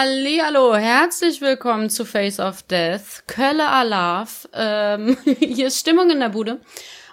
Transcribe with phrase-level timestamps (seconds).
[0.00, 3.24] Hallo, herzlich willkommen zu Face of Death.
[3.26, 4.48] Kölle Alaf.
[4.54, 6.60] Ähm, hier ist Stimmung in der Bude.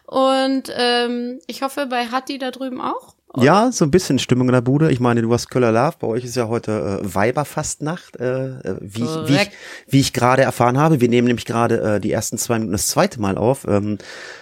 [0.05, 3.15] Und ähm, ich hoffe bei Hatti da drüben auch.
[3.37, 4.91] Ja, so ein bisschen Stimmung in der Bude.
[4.91, 5.95] Ich meine, du hast Köller Love.
[5.99, 9.51] Bei euch ist ja heute äh, Weiberfastnacht, äh, äh wie, ich, wie ich,
[9.87, 11.01] wie ich gerade erfahren habe.
[11.01, 13.65] Wir nehmen nämlich gerade äh, die ersten zwei Minuten das zweite Mal auf.
[13.67, 13.97] Ähm,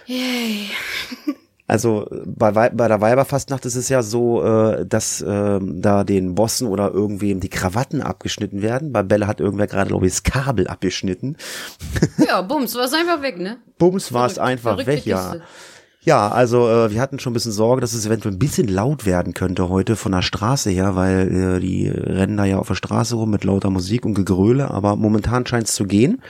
[0.05, 0.69] Yay.
[1.66, 6.67] Also bei, bei der Weiberfastnacht ist es ja so, äh, dass äh, da den Bossen
[6.67, 8.92] oder irgendwem die Krawatten abgeschnitten werden.
[8.92, 11.38] Bei Bella hat irgendwer gerade, glaube ich, das Kabel abgeschnitten.
[12.28, 13.58] Ja, Bums, war es einfach weg, ne?
[13.78, 15.36] Bums war es einfach weg, ja.
[16.06, 19.06] Ja, also äh, wir hatten schon ein bisschen Sorge, dass es eventuell ein bisschen laut
[19.06, 22.75] werden könnte heute von der Straße her, weil äh, die rennen da ja auf der
[22.75, 26.22] Straße rum mit lauter Musik und Gegröle, aber momentan scheint es zu gehen.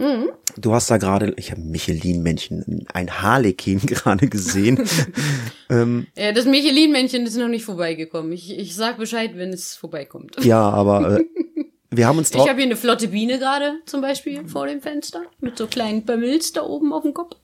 [0.00, 0.30] Mhm.
[0.56, 4.82] Du hast da gerade, ich habe Michelin-Männchen, ein Harlekin gerade gesehen.
[5.70, 8.32] ähm, ja, das Michelin-Männchen ist noch nicht vorbeigekommen.
[8.32, 10.42] Ich, ich sag Bescheid, wenn es vorbeikommt.
[10.42, 11.24] Ja, aber äh,
[11.90, 15.22] wir haben uns Ich habe hier eine flotte Biene gerade zum Beispiel vor dem Fenster
[15.40, 17.36] mit so kleinen Bömmels da oben auf dem Kopf.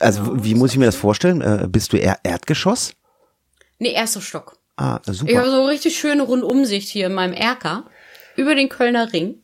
[0.00, 1.40] Also wie muss ich mir das vorstellen?
[1.40, 2.92] Äh, bist du eher Erdgeschoss?
[3.78, 4.58] Nee, erster Stock.
[4.76, 5.30] Ah, super.
[5.30, 7.84] Ich habe so richtig schöne Rundumsicht hier in meinem Erker
[8.36, 9.43] über den Kölner Ring.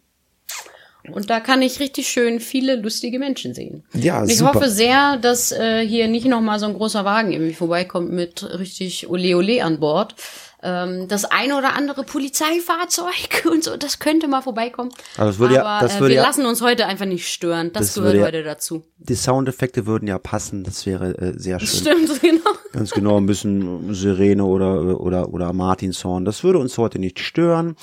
[1.13, 3.85] Und da kann ich richtig schön viele lustige Menschen sehen.
[3.95, 4.55] Ja, und ich super.
[4.55, 8.43] hoffe sehr, dass äh, hier nicht noch mal so ein großer Wagen irgendwie vorbeikommt mit
[8.59, 10.15] richtig Ole Ole an Bord.
[10.63, 14.91] Ähm, das eine oder andere Polizeifahrzeug und so, das könnte mal vorbeikommen.
[15.17, 17.29] Also das würde Aber ja, das äh, würde wir ja, lassen uns heute einfach nicht
[17.33, 17.73] stören.
[17.73, 18.85] Das, Das gehört ja- heute dazu.
[18.99, 20.63] die Soundeffekte würden ja passen.
[20.65, 21.67] Das wäre äh, sehr schön.
[21.97, 22.51] Stimmt, genau.
[22.73, 26.25] Ganz genau, ein bisschen Sirene oder oder oder Martinshorn.
[26.27, 27.75] Das würde uns heute nicht stören.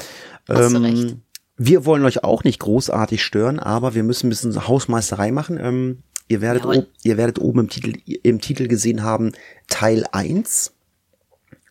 [0.48, 1.16] Hast du recht.
[1.58, 5.60] Wir wollen euch auch nicht großartig stören, aber wir müssen ein bisschen Hausmeisterei machen.
[5.60, 9.32] Ähm, ihr werdet ob, ihr werdet oben im Titel im Titel gesehen haben
[9.68, 10.74] Teil 1.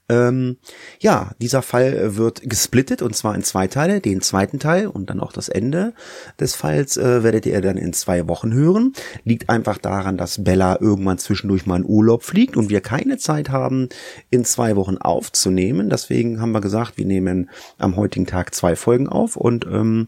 [0.08, 0.58] Ähm,
[1.00, 4.00] ja, dieser Fall wird gesplittet und zwar in zwei Teile.
[4.00, 5.94] Den zweiten Teil und dann auch das Ende
[6.38, 8.92] des Falls äh, werdet ihr dann in zwei Wochen hören.
[9.24, 13.50] Liegt einfach daran, dass Bella irgendwann zwischendurch mal in Urlaub fliegt und wir keine Zeit
[13.50, 13.88] haben,
[14.30, 15.90] in zwei Wochen aufzunehmen.
[15.90, 20.06] Deswegen haben wir gesagt, wir nehmen am heutigen Tag zwei Folgen auf und ähm,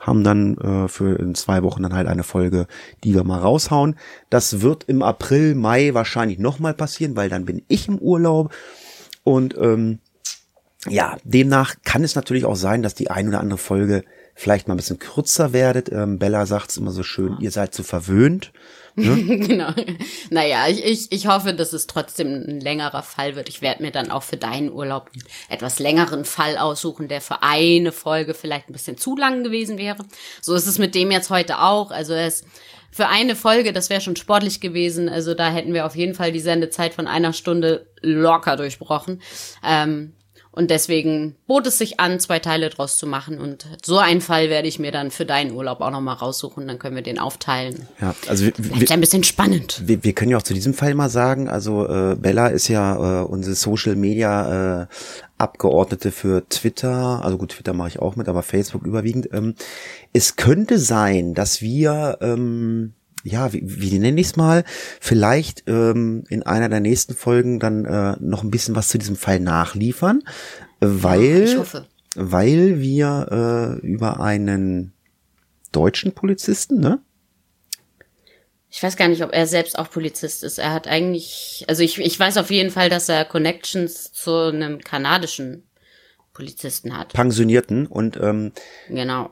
[0.00, 2.66] haben dann äh, für in zwei Wochen dann halt eine Folge,
[3.04, 3.96] die wir mal raushauen.
[4.30, 8.52] Das wird im April, Mai wahrscheinlich nochmal passieren, weil dann bin ich im Urlaub.
[9.24, 9.98] Und ähm,
[10.88, 14.04] ja, demnach kann es natürlich auch sein, dass die ein oder andere Folge
[14.34, 15.90] vielleicht mal ein bisschen kürzer werdet.
[15.92, 18.52] Ähm, Bella sagt es immer so schön, ihr seid so verwöhnt.
[18.96, 19.72] genau.
[20.30, 23.48] Naja, ich, ich, ich hoffe, dass es trotzdem ein längerer Fall wird.
[23.48, 27.42] Ich werde mir dann auch für deinen Urlaub einen etwas längeren Fall aussuchen, der für
[27.42, 30.04] eine Folge vielleicht ein bisschen zu lang gewesen wäre.
[30.40, 31.90] So ist es mit dem jetzt heute auch.
[31.90, 32.44] Also es
[32.90, 35.08] für eine Folge, das wäre schon sportlich gewesen.
[35.08, 39.22] Also da hätten wir auf jeden Fall die Sendezeit von einer Stunde locker durchbrochen.
[39.64, 40.14] Ähm,
[40.52, 43.38] und deswegen bot es sich an, zwei Teile draus zu machen.
[43.38, 46.66] Und so einen Fall werde ich mir dann für deinen Urlaub auch nochmal raussuchen.
[46.66, 47.86] Dann können wir den aufteilen.
[48.00, 49.82] Ja, also wir, wir, ein bisschen spannend.
[49.84, 53.20] wir, wir können ja auch zu diesem Fall mal sagen, also äh, Bella ist ja
[53.20, 54.86] äh, unsere Social Media äh,
[55.38, 59.30] Abgeordnete für Twitter, also gut, Twitter mache ich auch mit, aber Facebook überwiegend.
[59.32, 59.54] Ähm,
[60.12, 62.92] es könnte sein, dass wir ähm,
[63.24, 64.64] ja, wie, wie nenne ich es mal,
[65.00, 69.16] vielleicht ähm, in einer der nächsten Folgen dann äh, noch ein bisschen was zu diesem
[69.16, 70.22] Fall nachliefern,
[70.80, 71.86] äh, weil, ich hoffe.
[72.14, 74.92] weil wir äh, über einen
[75.72, 77.00] deutschen Polizisten, ne?
[78.72, 80.58] Ich weiß gar nicht, ob er selbst auch Polizist ist.
[80.58, 84.78] Er hat eigentlich, also ich, ich weiß auf jeden Fall, dass er Connections zu einem
[84.78, 85.64] kanadischen
[86.32, 87.12] Polizisten hat.
[87.12, 88.52] Pensionierten und ähm,
[88.88, 89.30] Genau.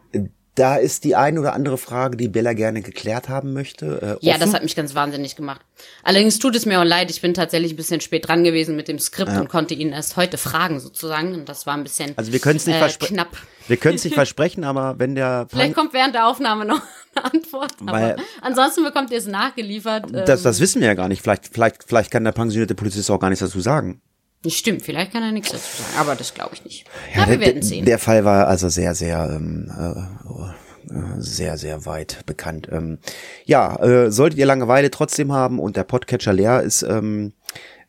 [0.59, 4.19] Da ist die ein oder andere Frage, die Bella gerne geklärt haben möchte.
[4.23, 5.61] Äh, Ja, das hat mich ganz wahnsinnig gemacht.
[6.03, 8.89] Allerdings tut es mir auch leid, ich bin tatsächlich ein bisschen spät dran gewesen mit
[8.89, 11.35] dem Skript und konnte ihn erst heute fragen sozusagen.
[11.35, 13.15] Und das war ein bisschen also wir können es nicht äh, versprechen.
[13.15, 13.29] knapp.
[13.69, 16.81] Wir können es nicht versprechen, aber wenn der Vielleicht Pan kommt während der Aufnahme noch
[17.15, 17.73] eine Antwort.
[17.83, 20.07] Aber Weil- ansonsten bekommt ihr es nachgeliefert.
[20.13, 21.23] das, ähm, das wissen wir ja gar nicht.
[21.23, 24.01] Vielleicht, vielleicht, vielleicht kann der pensionierte Polizist auch gar nichts dazu sagen.
[24.47, 26.87] Stimmt, vielleicht kann er nichts dazu sagen, aber das glaube ich nicht.
[27.15, 27.85] Ja, Ja, wir der, werden sehen.
[27.85, 32.69] Der Fall war also sehr, sehr, ähm, äh, äh, sehr, sehr weit bekannt.
[32.71, 32.99] Ähm,
[33.45, 37.33] ja, äh, solltet ihr Langeweile trotzdem haben und der Podcatcher leer ist, ähm,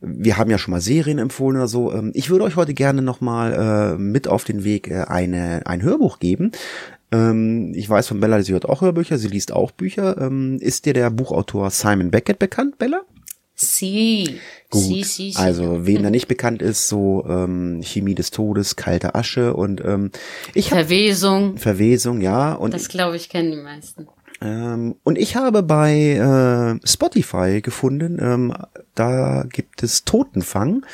[0.01, 1.93] wir haben ja schon mal Serien empfohlen oder so.
[1.93, 5.81] Ähm, ich würde euch heute gerne nochmal äh, mit auf den Weg äh, eine, ein
[5.81, 6.51] Hörbuch geben.
[7.11, 10.17] Ähm, ich weiß von Bella, sie hört auch Hörbücher, sie liest auch Bücher.
[10.19, 13.01] Ähm, ist dir der Buchautor Simon Beckett bekannt, Bella?
[13.59, 14.39] Sie.
[14.69, 14.81] Gut.
[14.81, 15.35] Sie, sie, sie.
[15.35, 20.11] Also, wen da nicht bekannt ist, so ähm, Chemie des Todes, kalte Asche und ähm,
[20.53, 21.57] ich Verwesung.
[21.57, 22.53] Verwesung, ja.
[22.53, 24.07] Und Das glaube ich kennen die meisten.
[24.41, 25.93] Ähm, und ich habe bei
[26.81, 28.53] äh, Spotify gefunden, ähm,
[28.95, 30.85] da gibt es Totenfang.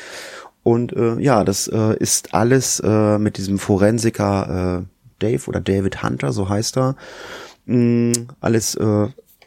[0.64, 4.86] Und äh, ja, das äh, ist alles äh, mit diesem Forensiker äh,
[5.20, 6.96] Dave oder David Hunter, so heißt er,
[7.66, 9.06] mh, alles äh,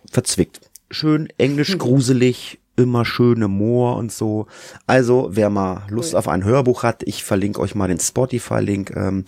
[0.09, 0.61] verzwickt.
[0.89, 4.47] Schön englisch gruselig, immer schöne Moor und so.
[4.87, 8.91] Also, wer mal Lust auf ein Hörbuch hat, ich verlinke euch mal den Spotify-Link.
[8.95, 9.25] Ähm,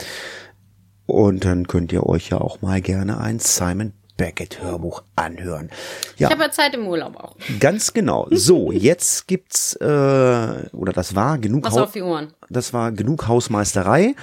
[1.05, 5.69] und dann könnt ihr euch ja auch mal gerne ein Simon Beckett Hörbuch anhören.
[6.17, 7.35] Ja, Ich habe ja Zeit im Urlaub auch.
[7.59, 8.27] ganz genau.
[8.29, 12.33] So, jetzt gibt's äh, oder das war genug Was Hau- auf die Ohren.
[12.49, 14.15] das war genug Hausmeisterei.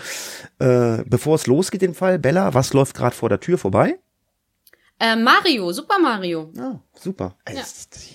[0.61, 3.99] Äh, bevor es losgeht, den Fall, Bella, was läuft gerade vor der Tür vorbei?
[5.01, 6.51] Äh, Mario, Super Mario.
[6.59, 7.37] Ah, super.
[7.45, 7.61] Also,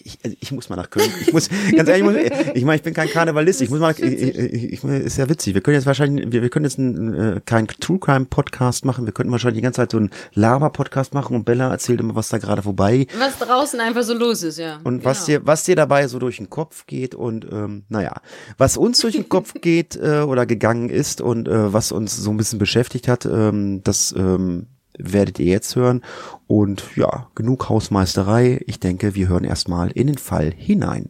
[0.04, 1.10] Ich, also ich muss mal nach Köln.
[1.22, 1.48] Ich muss,
[1.78, 3.62] ganz ehrlich, ich, muss, ich meine, ich bin kein Karnevalist.
[3.62, 5.54] Ich muss mal, ich, ich, ich, ist ja witzig.
[5.54, 9.06] Wir können jetzt wahrscheinlich, wir, wir können jetzt einen, äh, keinen True Crime Podcast machen.
[9.06, 12.16] Wir könnten wahrscheinlich die ganze Zeit so einen Lava Podcast machen und Bella erzählt immer,
[12.16, 14.82] was da gerade vorbei Was draußen einfach so los ist, ja.
[14.84, 15.40] und was Genau.
[15.40, 18.14] dir, was dir dabei so durch den Kopf geht und ähm, naja,
[18.58, 22.30] was uns durch den Kopf geht äh, oder gegangen ist und äh, was uns so
[22.32, 24.68] ein bisschen beschäftigt hat, ähm, das ähm,
[24.98, 26.02] werdet ihr jetzt hören.
[26.48, 28.62] Und ja, genug Hausmeisterei.
[28.68, 31.10] Ich denke, wir hören erstmal in den Fall hinein.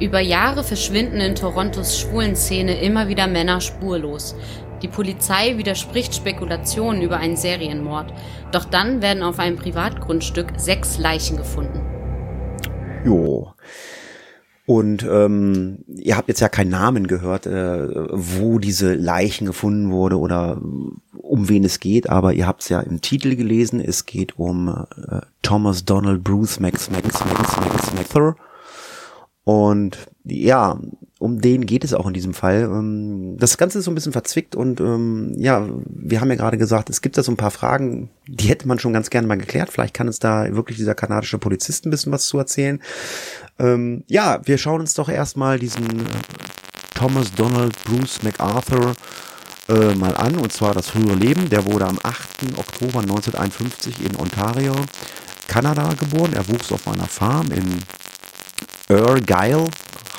[0.00, 4.34] Über Jahre verschwinden in Torontos Schwulenszene immer wieder Männer spurlos.
[4.82, 8.12] Die Polizei widerspricht Spekulationen über einen Serienmord.
[8.50, 11.80] Doch dann werden auf einem Privatgrundstück sechs Leichen gefunden.
[13.04, 13.52] Jo.
[14.66, 20.18] Und ähm, ihr habt jetzt ja keinen Namen gehört, äh, wo diese Leichen gefunden wurde
[20.18, 20.58] oder
[21.12, 23.80] um wen es geht, aber ihr habt es ja im Titel gelesen.
[23.80, 28.36] Es geht um äh, Thomas Donald Bruce Max Max Max Max Mather.
[29.44, 30.80] Und ja,
[31.18, 32.62] um den geht es auch in diesem Fall.
[32.62, 36.56] Ähm, Das Ganze ist so ein bisschen verzwickt und ähm, ja, wir haben ja gerade
[36.56, 39.36] gesagt, es gibt da so ein paar Fragen, die hätte man schon ganz gerne mal
[39.36, 39.70] geklärt.
[39.70, 42.80] Vielleicht kann uns da wirklich dieser kanadische Polizist ein bisschen was zu erzählen.
[43.58, 46.10] Ähm, ja, wir schauen uns doch erstmal diesen äh,
[46.94, 48.94] Thomas Donald Bruce MacArthur
[49.68, 51.48] äh, mal an, und zwar das frühere Leben.
[51.50, 52.58] Der wurde am 8.
[52.58, 54.74] Oktober 1951 in Ontario,
[55.48, 56.32] Kanada geboren.
[56.34, 57.78] Er wuchs auf einer Farm in
[58.88, 59.66] Argyle,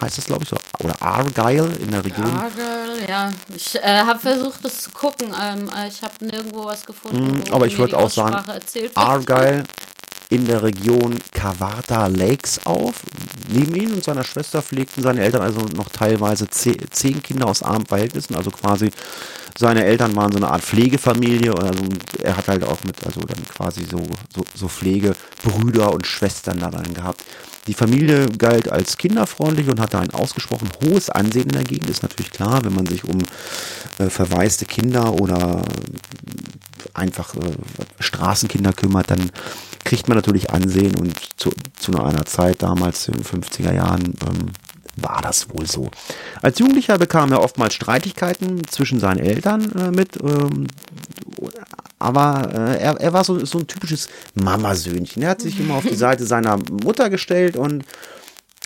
[0.02, 2.26] heißt es glaube ich so, oder Argyle in der Region.
[2.26, 3.32] Argyle, ja.
[3.56, 5.34] Ich äh, habe versucht, das zu gucken.
[5.42, 7.38] Ähm, äh, ich habe nirgendwo was gefunden.
[7.38, 8.44] Mm, aber ich würde auch sagen.
[8.96, 9.64] Argyle
[10.30, 12.96] in der Region Kawartha Lakes auf.
[13.50, 17.62] Neben ihm und seiner Schwester pflegten seine Eltern also noch teilweise ze- zehn Kinder aus
[17.64, 18.90] armen Verhältnissen, also quasi
[19.58, 21.84] seine Eltern waren so eine Art Pflegefamilie, also
[22.22, 24.02] er hat halt auch mit, also dann quasi so,
[24.34, 27.24] so, so Pflegebrüder und Schwestern da dann gehabt.
[27.68, 32.04] Die Familie galt als kinderfreundlich und hatte ein ausgesprochen hohes Ansehen in der Gegend, ist
[32.04, 33.18] natürlich klar, wenn man sich um
[33.98, 35.64] äh, verwaiste Kinder oder
[36.94, 37.40] einfach äh,
[38.00, 39.32] Straßenkinder kümmert, dann
[39.84, 44.52] kriegt man natürlich Ansehen und zu, zu einer Zeit damals in den 50er Jahren ähm,
[44.96, 45.90] war das wohl so.
[46.42, 50.68] Als Jugendlicher bekam er oftmals Streitigkeiten zwischen seinen Eltern äh, mit, ähm,
[52.00, 55.24] aber äh, er, er war so, so ein typisches Mamasöhnchen.
[55.24, 57.84] Er hat sich immer auf die Seite seiner Mutter gestellt und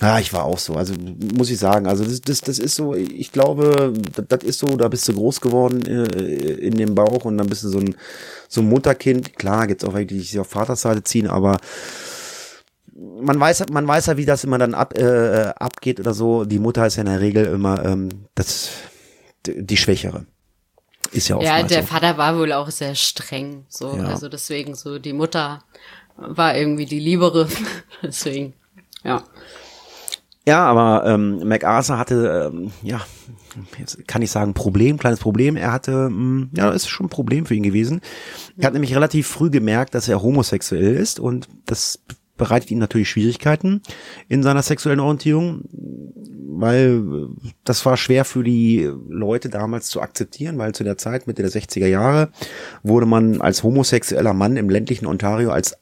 [0.02, 0.94] ja, ich war auch so, also
[1.36, 4.78] muss ich sagen, also das, das, das ist so, ich glaube, das, das ist so,
[4.78, 6.06] da bist du groß geworden äh,
[6.54, 7.96] in dem Bauch und dann bist du so ein,
[8.48, 9.38] so ein Mutterkind.
[9.38, 11.58] Klar, gibt's auch welche, die sich auf Vaterseite ziehen, aber
[13.22, 16.46] man weiß, man weiß ja, wie das immer dann ab, äh, abgeht oder so.
[16.46, 18.70] Die Mutter ist ja in der Regel immer ähm, das,
[19.46, 20.26] die Schwächere.
[21.12, 21.88] Ist ja Ja, oftmals der so.
[21.88, 23.66] Vater war wohl auch sehr streng.
[23.70, 24.06] So, Ja.
[24.06, 25.64] also deswegen so die Mutter
[26.18, 27.48] war irgendwie die liebere.
[28.04, 28.54] deswegen,
[29.04, 29.24] ja.
[30.48, 33.02] Ja, aber ähm, MacArthur hatte, ähm, ja,
[33.78, 35.56] jetzt kann ich sagen, Problem, kleines Problem.
[35.56, 38.02] Er hatte, ähm, ja, ist schon ein Problem für ihn gewesen.
[38.58, 42.00] Er hat nämlich relativ früh gemerkt, dass er homosexuell ist und das
[42.40, 43.84] bereitet ihm natürlich Schwierigkeiten
[44.28, 45.66] in seiner sexuellen Orientierung,
[46.48, 51.28] weil äh, das war schwer für die Leute damals zu akzeptieren, weil zu der Zeit,
[51.28, 52.30] Mitte der 60er Jahre,
[52.82, 55.78] wurde man als homosexueller Mann im ländlichen Ontario als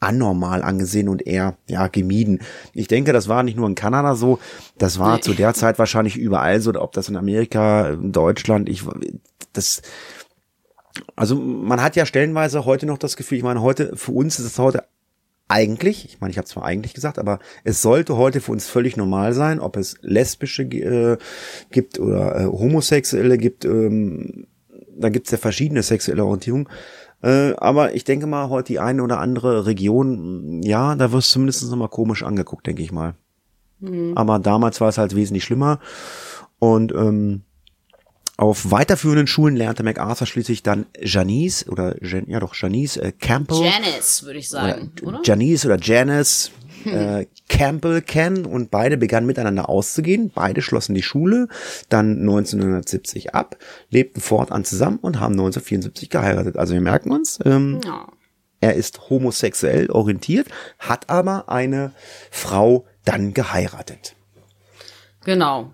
[0.00, 2.40] anormal angesehen und eher ja gemieden.
[2.74, 4.38] Ich denke, das war nicht nur in Kanada so,
[4.76, 5.22] das war Nee.
[5.22, 8.82] zu der Zeit wahrscheinlich überall so, ob das in Amerika, in Deutschland, ich
[9.54, 9.80] das
[11.16, 14.44] also man hat ja stellenweise heute noch das Gefühl, ich meine, heute für uns ist
[14.46, 14.84] es heute
[15.54, 18.96] eigentlich, ich meine, ich habe zwar eigentlich gesagt, aber es sollte heute für uns völlig
[18.96, 21.16] normal sein, ob es lesbische äh,
[21.70, 23.64] gibt oder äh, homosexuelle gibt.
[23.64, 24.48] Ähm,
[24.96, 26.68] da gibt's ja verschiedene sexuelle Orientierungen.
[27.22, 31.34] Äh, aber ich denke mal, heute die eine oder andere Region, ja, da wirst du
[31.34, 33.14] zumindest noch mal komisch angeguckt, denke ich mal.
[33.78, 34.12] Mhm.
[34.16, 35.78] Aber damals war es halt wesentlich schlimmer.
[36.58, 37.42] Und ähm,
[38.36, 43.58] auf weiterführenden Schulen lernte MacArthur schließlich dann Janice oder Jan, ja doch Janice äh, Campbell.
[43.62, 45.20] Janice würde ich sagen, oder?
[45.24, 46.50] Janice oder Janice
[46.84, 50.32] äh, Campbell kennen und beide begannen miteinander auszugehen.
[50.34, 51.48] Beide schlossen die Schule
[51.88, 53.56] dann 1970 ab,
[53.90, 56.56] lebten fortan zusammen und haben 1974 geheiratet.
[56.56, 58.08] Also wir merken uns, ähm, ja.
[58.60, 60.48] er ist homosexuell orientiert,
[60.80, 61.92] hat aber eine
[62.32, 64.16] Frau dann geheiratet.
[65.24, 65.72] Genau.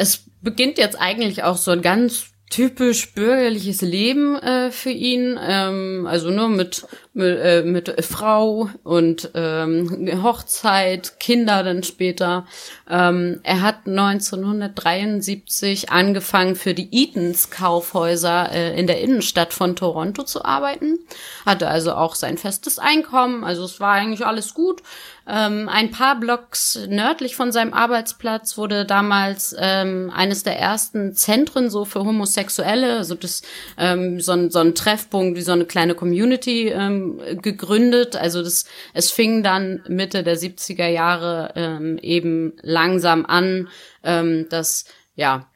[0.00, 6.06] Es beginnt jetzt eigentlich auch so ein ganz typisch bürgerliches Leben äh, für ihn, ähm,
[6.08, 6.86] also nur mit
[7.18, 12.46] mit, äh, mit Frau und ähm, Hochzeit, Kinder dann später.
[12.88, 20.22] Ähm, er hat 1973 angefangen für die Eatons Kaufhäuser äh, in der Innenstadt von Toronto
[20.22, 21.00] zu arbeiten,
[21.44, 24.82] hatte also auch sein festes Einkommen, also es war eigentlich alles gut.
[25.30, 31.68] Ähm, ein paar Blocks nördlich von seinem Arbeitsplatz wurde damals ähm, eines der ersten Zentren
[31.68, 33.42] so für Homosexuelle, also das
[33.76, 38.16] ähm, so, ein, so ein Treffpunkt wie so eine kleine Community ähm, gegründet.
[38.16, 43.68] Also das, es fing dann Mitte der 70er Jahre ähm, eben langsam an,
[44.02, 44.84] ähm, dass
[45.14, 45.50] ja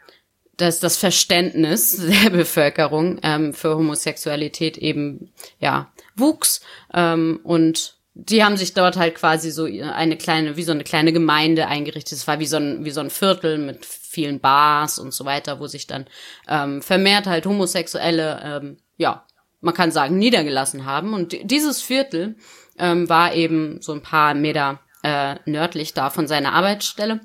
[0.59, 6.61] dass das Verständnis der Bevölkerung ähm, für Homosexualität eben ja wuchs
[6.95, 11.13] ähm, und die haben sich dort halt quasi so eine kleine, wie so eine kleine
[11.13, 12.19] Gemeinde eingerichtet.
[12.19, 15.61] Es war wie so ein, wie so ein Viertel mit vielen Bars und so weiter,
[15.61, 16.07] wo sich dann
[16.47, 19.25] ähm, vermehrt halt Homosexuelle, ähm, ja,
[19.63, 21.15] man kann sagen, niedergelassen haben.
[21.15, 22.37] Und dieses Viertel
[22.79, 27.21] ähm, war eben so ein paar Meter äh, nördlich da von seiner Arbeitsstelle.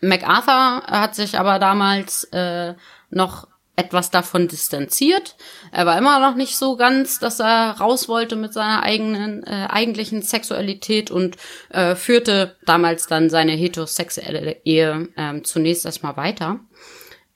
[0.00, 2.74] MacArthur hat sich aber damals äh,
[3.10, 5.36] noch etwas davon distanziert.
[5.70, 9.66] Er war immer noch nicht so ganz, dass er raus wollte mit seiner eigenen äh,
[9.68, 11.36] eigentlichen Sexualität und
[11.70, 16.60] äh, führte damals dann seine heterosexuelle Ehe ähm, zunächst erstmal weiter.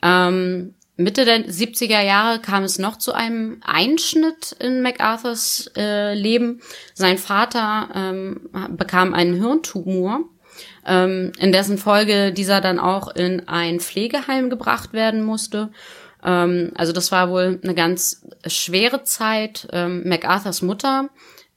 [0.03, 6.61] Ähm, Mitte der 70er Jahre kam es noch zu einem Einschnitt in MacArthurs äh, Leben.
[6.95, 10.21] Sein Vater ähm, bekam einen Hirntumor,
[10.87, 15.71] ähm, in dessen Folge dieser dann auch in ein Pflegeheim gebracht werden musste.
[16.23, 19.69] Ähm, also das war wohl eine ganz schwere Zeit.
[19.73, 21.09] Ähm, MacArthurs Mutter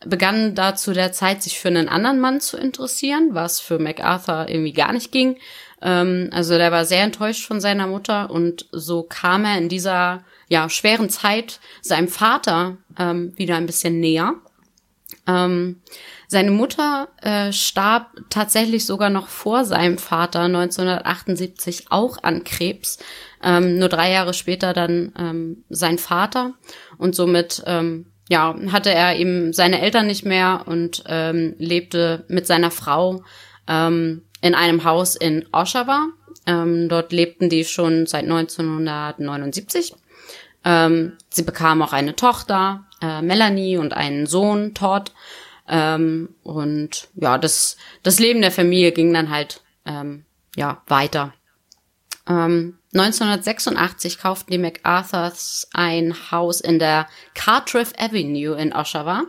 [0.05, 4.47] begann da zu der Zeit, sich für einen anderen Mann zu interessieren, was für MacArthur
[4.47, 5.37] irgendwie gar nicht ging.
[5.83, 10.23] Ähm, also der war sehr enttäuscht von seiner Mutter und so kam er in dieser
[10.47, 14.35] ja schweren Zeit seinem Vater ähm, wieder ein bisschen näher.
[15.27, 15.81] Ähm,
[16.27, 22.97] seine Mutter äh, starb tatsächlich sogar noch vor seinem Vater 1978 auch an Krebs.
[23.43, 26.53] Ähm, nur drei Jahre später dann ähm, sein Vater
[26.97, 32.47] und somit ähm, ja hatte er eben seine Eltern nicht mehr und ähm, lebte mit
[32.47, 33.23] seiner Frau
[33.67, 36.09] ähm, in einem Haus in Oshawa.
[36.45, 39.95] Ähm, dort lebten die schon seit 1979.
[40.65, 45.13] Ähm, sie bekamen auch eine Tochter, äh, Melanie, und einen Sohn, Todd.
[45.67, 50.25] Ähm, und ja, das, das Leben der Familie ging dann halt ähm,
[50.57, 51.33] ja weiter.
[52.27, 59.23] Ähm, 1986 kauften die MacArthurs ein Haus in der Cartriff Avenue in Oshawa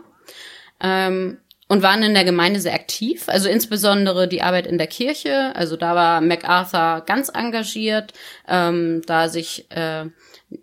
[0.81, 5.55] ähm, und waren in der Gemeinde sehr aktiv, also insbesondere die Arbeit in der Kirche.
[5.55, 8.13] Also da war MacArthur ganz engagiert,
[8.47, 10.05] ähm, da sich äh,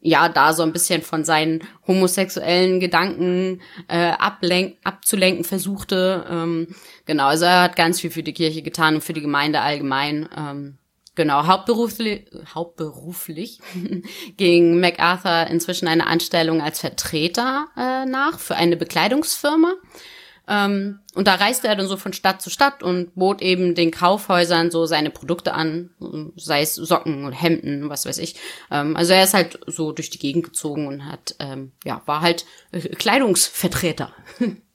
[0.00, 6.25] ja da so ein bisschen von seinen homosexuellen Gedanken äh, ablenk abzulenken versuchte.
[6.30, 6.68] Ähm,
[7.04, 10.28] genau, also er hat ganz viel für die Kirche getan und für die Gemeinde allgemein.
[10.37, 10.78] Ähm,
[11.16, 13.59] genau, hauptberuflich, hauptberuflich
[14.37, 19.75] ging MacArthur inzwischen eine Anstellung als Vertreter äh, nach für eine Bekleidungsfirma.
[20.49, 23.90] Ähm, und da reiste er dann so von Stadt zu Stadt und bot eben den
[23.90, 25.90] Kaufhäusern so seine Produkte an,
[26.37, 28.37] sei es Socken und Hemden, was weiß ich.
[28.70, 32.20] Ähm, also er ist halt so durch die Gegend gezogen und hat, ähm, ja, war
[32.20, 34.12] halt äh, Kleidungsvertreter.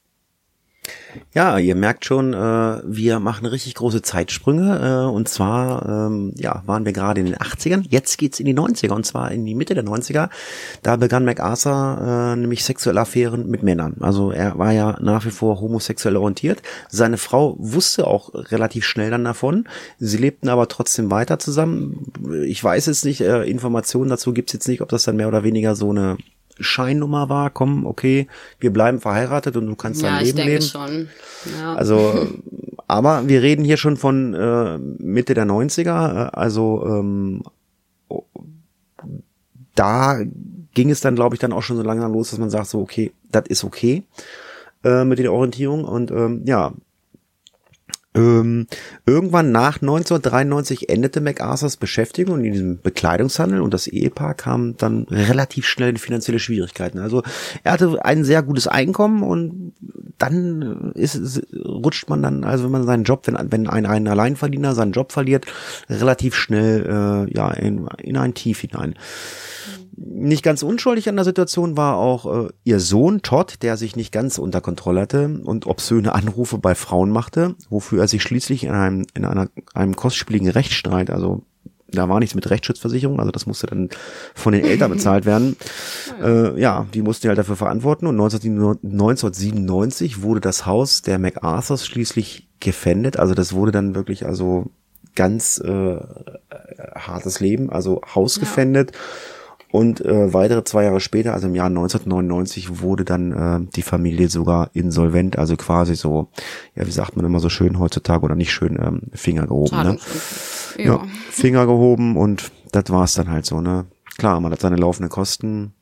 [1.33, 5.07] Ja, ihr merkt schon, äh, wir machen richtig große Zeitsprünge.
[5.07, 7.85] Äh, und zwar, ähm, ja, waren wir gerade in den 80ern.
[7.89, 10.29] Jetzt geht's in die 90er und zwar in die Mitte der 90er.
[10.83, 13.95] Da begann MacArthur äh, nämlich sexuelle Affären mit Männern.
[13.99, 16.61] Also er war ja nach wie vor homosexuell orientiert.
[16.89, 19.67] Seine Frau wusste auch relativ schnell dann davon.
[19.99, 22.11] Sie lebten aber trotzdem weiter zusammen.
[22.45, 25.43] Ich weiß jetzt nicht, äh, Informationen dazu gibt's jetzt nicht, ob das dann mehr oder
[25.43, 26.17] weniger so eine
[26.59, 28.27] Scheinnummer war, komm, okay,
[28.59, 30.61] wir bleiben verheiratet und du kannst Ja, dein ich Leben denke leben.
[30.63, 31.07] schon.
[31.59, 31.75] Ja.
[31.75, 32.27] Also,
[32.87, 37.43] aber wir reden hier schon von äh, Mitte der 90er, äh, also ähm,
[39.75, 40.19] da
[40.73, 42.79] ging es dann, glaube ich, dann auch schon so langsam los, dass man sagt, so,
[42.81, 44.03] okay, das ist okay
[44.83, 45.83] äh, mit der Orientierung.
[45.85, 46.73] Und ähm, ja,
[48.17, 48.67] ähm,
[49.05, 55.65] irgendwann nach 1993 endete MacArthurs Beschäftigung in diesem Bekleidungshandel und das Ehepaar kam dann relativ
[55.65, 56.99] schnell in finanzielle Schwierigkeiten.
[56.99, 57.23] Also
[57.63, 59.73] er hatte ein sehr gutes Einkommen und
[60.17, 64.73] dann ist, rutscht man dann, also wenn man seinen Job, wenn, wenn ein, ein Alleinverdiener
[64.73, 65.45] seinen Job verliert,
[65.89, 68.95] relativ schnell äh, ja in, in ein Tief hinein.
[69.95, 74.11] Nicht ganz unschuldig an der Situation war auch äh, ihr Sohn Todd, der sich nicht
[74.11, 78.71] ganz unter Kontrolle hatte und obszöne Anrufe bei Frauen machte, wofür er sich schließlich in
[78.71, 81.43] einem, in einer, einem kostspieligen Rechtsstreit, also
[81.89, 83.89] da war nichts mit Rechtsschutzversicherung, also das musste dann
[84.35, 85.55] von den Eltern bezahlt werden.
[86.23, 91.85] Äh, ja, die mussten halt dafür verantworten und 19, 1997 wurde das Haus der MacArthurs
[91.85, 93.19] schließlich gefändet.
[93.19, 94.71] Also das wurde dann wirklich also
[95.13, 95.97] ganz äh,
[96.95, 98.93] hartes Leben, also Haus gefändet.
[99.71, 104.29] Und äh, weitere zwei Jahre später, also im Jahr 1999, wurde dann äh, die Familie
[104.29, 106.29] sogar insolvent, also quasi so,
[106.75, 109.75] ja, wie sagt man immer so schön heutzutage oder nicht schön, ähm, Finger gehoben.
[109.75, 109.97] Ne?
[110.77, 110.83] Ja.
[110.85, 111.03] Ja.
[111.29, 113.85] Finger gehoben und das war's dann halt so, ne?
[114.17, 115.73] Klar, man hat seine laufenden Kosten,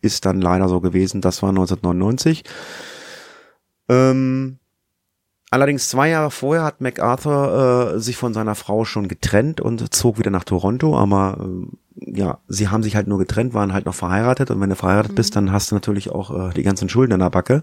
[0.00, 2.44] ist dann leider so gewesen, das war 1999.
[3.88, 4.58] Ähm,
[5.54, 10.18] allerdings zwei Jahre vorher hat MacArthur äh, sich von seiner Frau schon getrennt und zog
[10.18, 13.94] wieder nach Toronto, aber ähm, ja, sie haben sich halt nur getrennt, waren halt noch
[13.94, 17.12] verheiratet und wenn du verheiratet bist, dann hast du natürlich auch äh, die ganzen Schulden
[17.12, 17.62] in der Backe.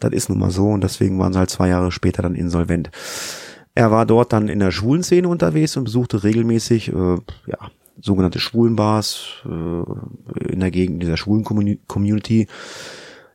[0.00, 2.90] Das ist nun mal so und deswegen waren sie halt zwei Jahre später dann insolvent.
[3.76, 7.58] Er war dort dann in der schwulen Szene unterwegs und besuchte regelmäßig äh, ja,
[8.00, 12.48] sogenannte Schwulenbars äh, in der Gegend dieser schwulen Communi- Community.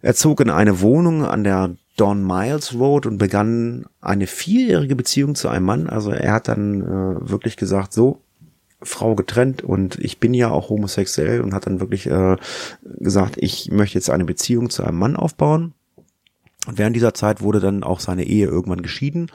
[0.01, 5.35] Er zog in eine Wohnung an der Don Miles Road und begann eine vierjährige Beziehung
[5.35, 5.87] zu einem Mann.
[5.87, 8.21] Also er hat dann äh, wirklich gesagt, so,
[8.81, 12.35] Frau getrennt und ich bin ja auch homosexuell und hat dann wirklich äh,
[12.83, 15.73] gesagt, ich möchte jetzt eine Beziehung zu einem Mann aufbauen.
[16.67, 19.31] Und während dieser Zeit wurde dann auch seine Ehe irgendwann geschieden.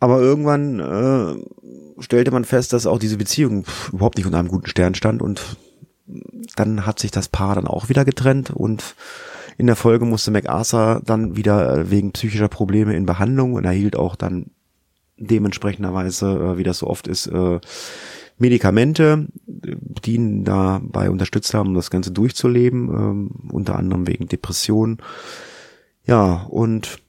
[0.00, 4.68] Aber irgendwann äh, stellte man fest, dass auch diese Beziehung überhaupt nicht unter einem guten
[4.68, 5.56] Stern stand und
[6.56, 8.94] dann hat sich das Paar dann auch wieder getrennt und
[9.58, 13.96] in der Folge musste MacArthur dann wieder äh, wegen psychischer Probleme in Behandlung und erhielt
[13.96, 14.52] auch dann
[15.16, 17.60] dementsprechenderweise, äh, wie das so oft ist, äh,
[18.38, 24.98] Medikamente, die ihn dabei unterstützt haben, um das Ganze durchzuleben, ähm, unter anderem wegen Depressionen.
[26.06, 27.00] Ja, und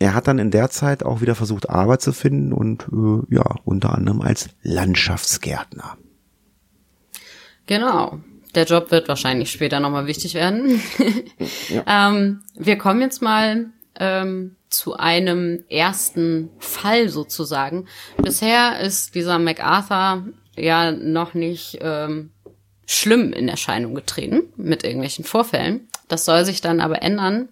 [0.00, 2.86] er hat dann in der Zeit auch wieder versucht, Arbeit zu finden und
[3.28, 5.98] ja, unter anderem als Landschaftsgärtner.
[7.66, 8.18] Genau.
[8.54, 10.82] Der Job wird wahrscheinlich später nochmal wichtig werden.
[11.86, 13.66] ähm, wir kommen jetzt mal
[13.98, 17.86] ähm, zu einem ersten Fall sozusagen.
[18.16, 20.24] Bisher ist dieser MacArthur
[20.56, 22.30] ja noch nicht ähm,
[22.86, 25.88] schlimm in Erscheinung getreten mit irgendwelchen Vorfällen.
[26.08, 27.48] Das soll sich dann aber ändern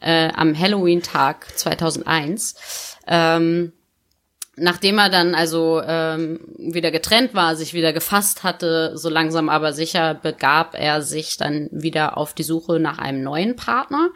[0.00, 2.98] äh, am Halloween-Tag 2001.
[3.06, 3.72] Ähm,
[4.56, 9.72] nachdem er dann also ähm, wieder getrennt war, sich wieder gefasst hatte, so langsam aber
[9.72, 14.10] sicher begab er sich dann wieder auf die Suche nach einem neuen Partner.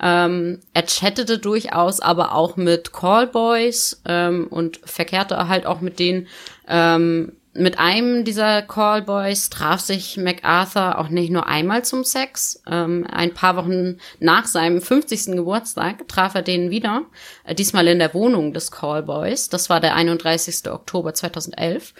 [0.00, 6.28] Ähm, er chattete durchaus, aber auch mit Callboys ähm, und verkehrte halt auch mit denen.
[6.68, 12.62] Ähm, mit einem dieser Callboys traf sich MacArthur auch nicht nur einmal zum Sex.
[12.66, 15.36] Ähm, ein paar Wochen nach seinem 50.
[15.36, 17.02] Geburtstag traf er den wieder,
[17.44, 19.48] äh, diesmal in der Wohnung des Callboys.
[19.48, 20.70] Das war der 31.
[20.70, 21.94] Oktober 2011.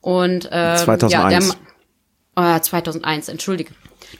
[0.00, 1.56] Und ähm, 2001.
[2.36, 3.72] Ja, der, äh, 2001, entschuldige.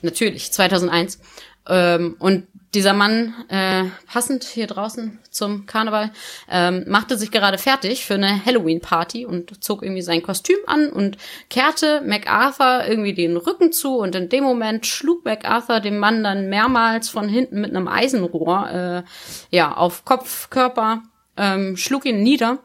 [0.02, 1.20] Natürlich, 2001.
[1.68, 6.10] Ähm, und dieser Mann, äh, passend hier draußen zum Karneval,
[6.50, 11.16] ähm, machte sich gerade fertig für eine Halloween-Party und zog irgendwie sein Kostüm an und
[11.48, 16.50] kehrte MacArthur irgendwie den Rücken zu und in dem Moment schlug MacArthur dem Mann dann
[16.50, 21.02] mehrmals von hinten mit einem Eisenrohr äh, ja auf Kopf, Körper,
[21.38, 22.58] ähm, schlug ihn nieder,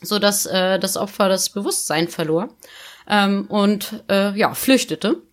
[0.00, 2.48] so dass äh, das Opfer das Bewusstsein verlor
[3.06, 5.25] ähm, und äh, ja flüchtete.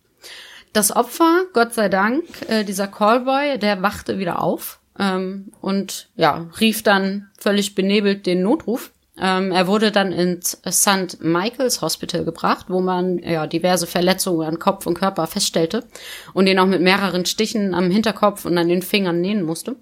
[0.74, 6.48] Das Opfer, Gott sei Dank, äh, dieser Callboy, der wachte wieder auf ähm, und ja,
[6.60, 8.90] rief dann völlig benebelt den Notruf.
[9.16, 11.20] Ähm, er wurde dann ins St.
[11.20, 15.84] Michael's Hospital gebracht, wo man ja diverse Verletzungen an Kopf und Körper feststellte
[16.32, 19.76] und ihn auch mit mehreren Stichen am Hinterkopf und an den Fingern nähen musste.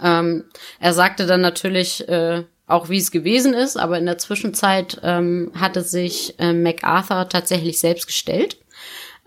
[0.00, 0.44] Ähm,
[0.78, 5.50] er sagte dann natürlich äh, auch, wie es gewesen ist, aber in der Zwischenzeit ähm,
[5.58, 8.58] hatte sich äh, MacArthur tatsächlich selbst gestellt.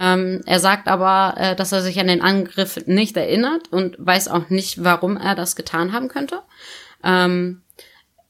[0.02, 4.30] Ähm, er sagt aber, äh, dass er sich an den Angriff nicht erinnert und weiß
[4.30, 6.42] auch nicht, warum er das getan haben könnte.
[7.04, 7.62] Ähm,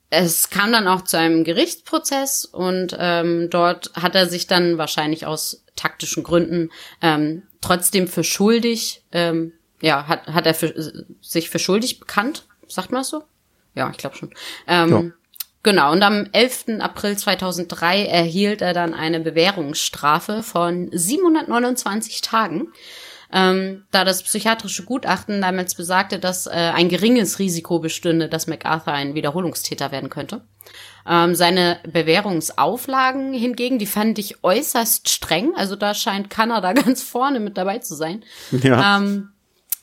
[0.09, 5.25] es kam dann auch zu einem Gerichtsprozess und ähm, dort hat er sich dann wahrscheinlich
[5.25, 6.69] aus taktischen Gründen
[7.01, 10.73] ähm, trotzdem für schuldig, ähm, ja, hat, hat er für,
[11.21, 13.23] sich für schuldig bekannt, sagt man das so?
[13.73, 14.33] Ja, ich glaube schon.
[14.67, 15.13] Ähm.
[15.63, 16.79] Genau, und am 11.
[16.79, 22.69] April 2003 erhielt er dann eine Bewährungsstrafe von 729 Tagen,
[23.31, 28.93] ähm, da das psychiatrische Gutachten damals besagte, dass äh, ein geringes Risiko bestünde, dass MacArthur
[28.93, 30.41] ein Wiederholungstäter werden könnte.
[31.07, 35.53] Ähm, seine Bewährungsauflagen hingegen, die fand ich äußerst streng.
[35.55, 38.23] Also da scheint Kanada ganz vorne mit dabei zu sein.
[38.51, 38.97] Ja.
[38.97, 39.30] Ähm,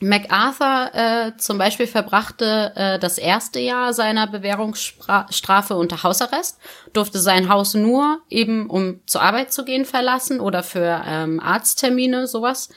[0.01, 6.59] MacArthur äh, zum Beispiel verbrachte äh, das erste Jahr seiner Bewährungsstrafe unter Hausarrest,
[6.93, 12.29] durfte sein Haus nur eben, um zur Arbeit zu gehen, verlassen oder für ähm, Arzttermine,
[12.29, 12.69] sowas.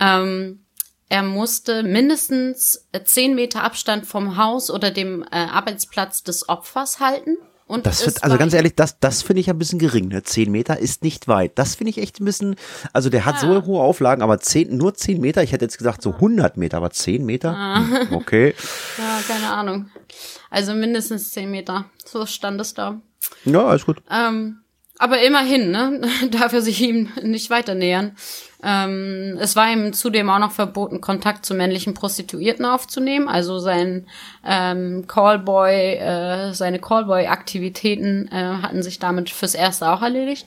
[0.00, 0.64] Ähm,
[1.10, 7.36] er musste mindestens zehn Meter Abstand vom Haus oder dem äh, Arbeitsplatz des Opfers halten.
[7.66, 10.08] Und das wird, also ganz ehrlich, das, das finde ich ein bisschen gering.
[10.08, 10.22] Ne?
[10.22, 11.52] Zehn Meter ist nicht weit.
[11.58, 12.56] Das finde ich echt ein bisschen,
[12.92, 13.40] also der hat ja.
[13.40, 15.42] so hohe Auflagen, aber zehn, nur zehn Meter.
[15.42, 17.54] Ich hätte jetzt gesagt so 100 Meter, aber zehn Meter?
[17.56, 17.78] Ah.
[17.78, 18.54] Hm, okay.
[18.98, 19.90] Ja, keine Ahnung.
[20.50, 21.86] Also mindestens zehn Meter.
[22.04, 23.00] So stand es da.
[23.44, 24.02] Ja, alles gut.
[24.10, 24.63] Ähm,
[24.98, 28.16] aber immerhin, ne, darf er sich ihm nicht weiter nähern.
[28.62, 33.28] Ähm, es war ihm zudem auch noch verboten, Kontakt zu männlichen Prostituierten aufzunehmen.
[33.28, 34.06] Also sein
[34.44, 40.46] ähm, Callboy, äh, seine Callboy-Aktivitäten äh, hatten sich damit fürs Erste auch erledigt.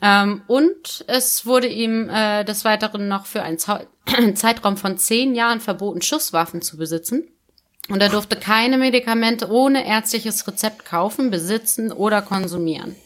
[0.00, 3.58] Ähm, und es wurde ihm äh, des Weiteren noch für einen
[4.34, 7.28] Zeitraum von zehn Jahren verboten, Schusswaffen zu besitzen.
[7.88, 12.96] Und er durfte keine Medikamente ohne ärztliches Rezept kaufen, besitzen oder konsumieren.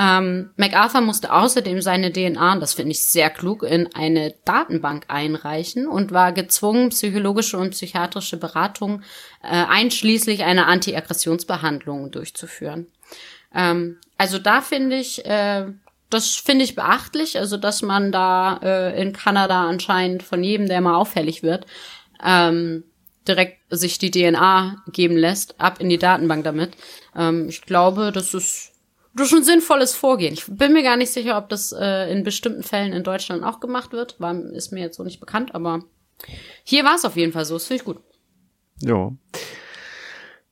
[0.00, 5.88] Ähm, MacArthur musste außerdem seine DNA, das finde ich sehr klug, in eine Datenbank einreichen
[5.88, 9.02] und war gezwungen, psychologische und psychiatrische Beratung
[9.42, 12.86] äh, einschließlich einer Antiaggressionsbehandlung durchzuführen.
[13.52, 15.66] Ähm, also da finde ich, äh,
[16.10, 20.80] das finde ich beachtlich, also dass man da äh, in Kanada anscheinend von jedem, der
[20.80, 21.66] mal auffällig wird,
[22.24, 22.84] ähm,
[23.26, 26.76] direkt sich die DNA geben lässt, ab in die Datenbank damit.
[27.16, 28.77] Ähm, ich glaube, das ist
[29.20, 30.34] ist ein sinnvolles Vorgehen.
[30.34, 33.60] Ich bin mir gar nicht sicher, ob das äh, in bestimmten Fällen in Deutschland auch
[33.60, 34.20] gemacht wird.
[34.20, 35.80] War, ist mir jetzt so nicht bekannt, aber
[36.64, 37.54] hier war es auf jeden Fall so.
[37.54, 37.98] Das finde ich gut.
[38.80, 39.12] Ja.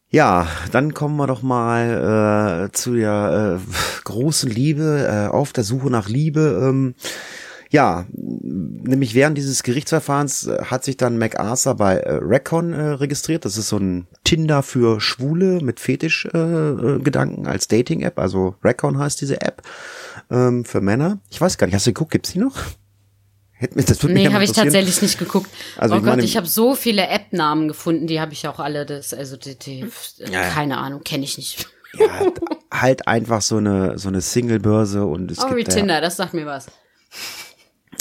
[0.08, 5.64] Ja, dann kommen wir doch mal äh, zu der äh, großen Liebe, äh, auf der
[5.64, 6.60] Suche nach Liebe.
[6.62, 6.94] Ähm,
[7.70, 13.44] ja, nämlich während dieses Gerichtsverfahrens äh, hat sich dann MacArthur bei äh, Recon äh, registriert.
[13.44, 18.18] Das ist so ein Tinder für Schwule mit Fetisch-Gedanken äh, äh als Dating-App.
[18.18, 19.62] Also Recon heißt diese App
[20.30, 21.18] ähm, für Männer.
[21.30, 22.56] Ich weiß gar nicht, hast du geguckt, gibt's die noch?
[23.74, 25.48] Das würde nee, habe ich tatsächlich nicht geguckt.
[25.78, 28.84] Also oh ich Gott, ich habe so viele App-Namen gefunden, die habe ich auch alle.
[28.84, 29.86] Das, also die, die
[30.30, 31.66] ja, keine Ahnung, kenne ich nicht.
[31.98, 32.06] Ja,
[32.70, 36.34] halt einfach so eine so eine Single-Börse und es oh, gibt wie Tinder, das sagt
[36.34, 36.66] mir was.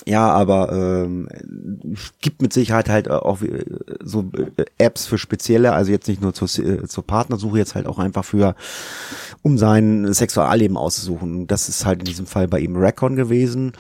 [0.07, 1.27] Ja, aber ähm,
[2.21, 3.65] gibt mit Sicherheit halt auch äh,
[4.03, 7.87] so äh, Apps für spezielle, also jetzt nicht nur zur, äh, zur Partnersuche, jetzt halt
[7.87, 8.55] auch einfach für,
[9.41, 11.47] um sein Sexualleben auszusuchen.
[11.47, 13.73] Das ist halt in diesem Fall bei ihm Recon gewesen.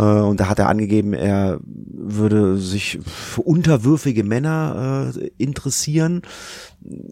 [0.00, 6.22] Äh, und da hat er angegeben, er würde sich für unterwürfige Männer äh, interessieren.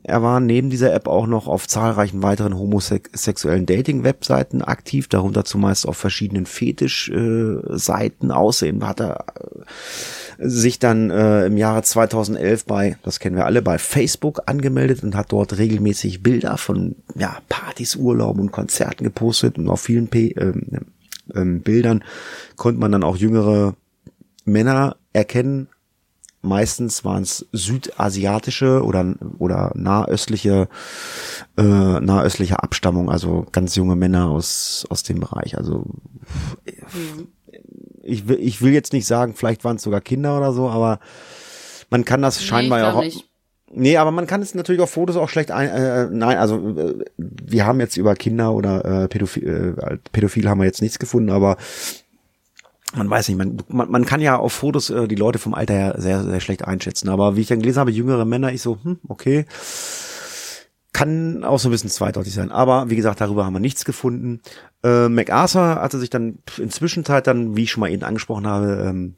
[0.02, 5.86] Er war neben dieser App auch noch auf zahlreichen weiteren homosexuellen Dating-Webseiten aktiv, darunter zumeist
[5.86, 8.30] auf verschiedenen Fetisch-Seiten.
[8.30, 9.26] Außerdem hat er
[10.38, 15.02] äh, sich dann äh, im Jahre 2011 bei, das kennen wir alle, bei Facebook angemeldet
[15.02, 20.08] und hat dort regelmäßig Bilder von ja, Partys, Urlauben und Konzerten gepostet und auf vielen
[20.08, 20.54] P äh,
[21.34, 22.04] ähm, Bildern
[22.56, 23.74] konnte man dann auch jüngere
[24.44, 25.68] Männer erkennen.
[26.40, 30.68] Meistens waren es südasiatische oder oder nahöstliche
[31.56, 35.58] äh, nahöstliche Abstammung, also ganz junge Männer aus aus dem Bereich.
[35.58, 35.84] Also
[38.02, 41.00] ich will ich will jetzt nicht sagen, vielleicht waren es sogar Kinder oder so, aber
[41.90, 43.02] man kann das scheinbar ja auch.
[43.02, 43.27] Nicht.
[43.70, 47.04] Nee, aber man kann es natürlich auf Fotos auch schlecht ein, äh, nein, also äh,
[47.16, 51.30] wir haben jetzt über Kinder oder äh, Pädophil, äh, Pädophil haben wir jetzt nichts gefunden,
[51.30, 51.56] aber
[52.94, 55.74] man weiß nicht, man, man, man kann ja auf Fotos äh, die Leute vom Alter
[55.74, 57.08] her sehr, sehr schlecht einschätzen.
[57.08, 59.44] Aber wie ich dann gelesen habe, jüngere Männer, ich so, hm, okay.
[60.92, 62.50] Kann auch so ein bisschen zweideutig sein.
[62.50, 64.40] Aber wie gesagt, darüber haben wir nichts gefunden.
[64.82, 68.86] Äh, MacArthur hatte sich dann inzwischen Zeit dann, wie ich schon mal eben angesprochen habe,
[68.88, 69.14] ähm,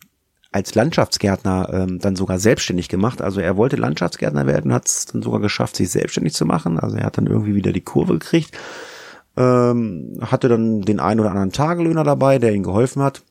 [0.53, 3.23] als Landschaftsgärtner ähm, dann sogar selbstständig gemacht.
[3.23, 6.79] Also er wollte Landschaftsgärtner werden, hat es dann sogar geschafft, sich selbstständig zu machen.
[6.79, 8.57] Also er hat dann irgendwie wieder die Kurve gekriegt.
[9.37, 13.23] Ähm, hatte dann den einen oder anderen Tagelöhner dabei, der ihm geholfen hat.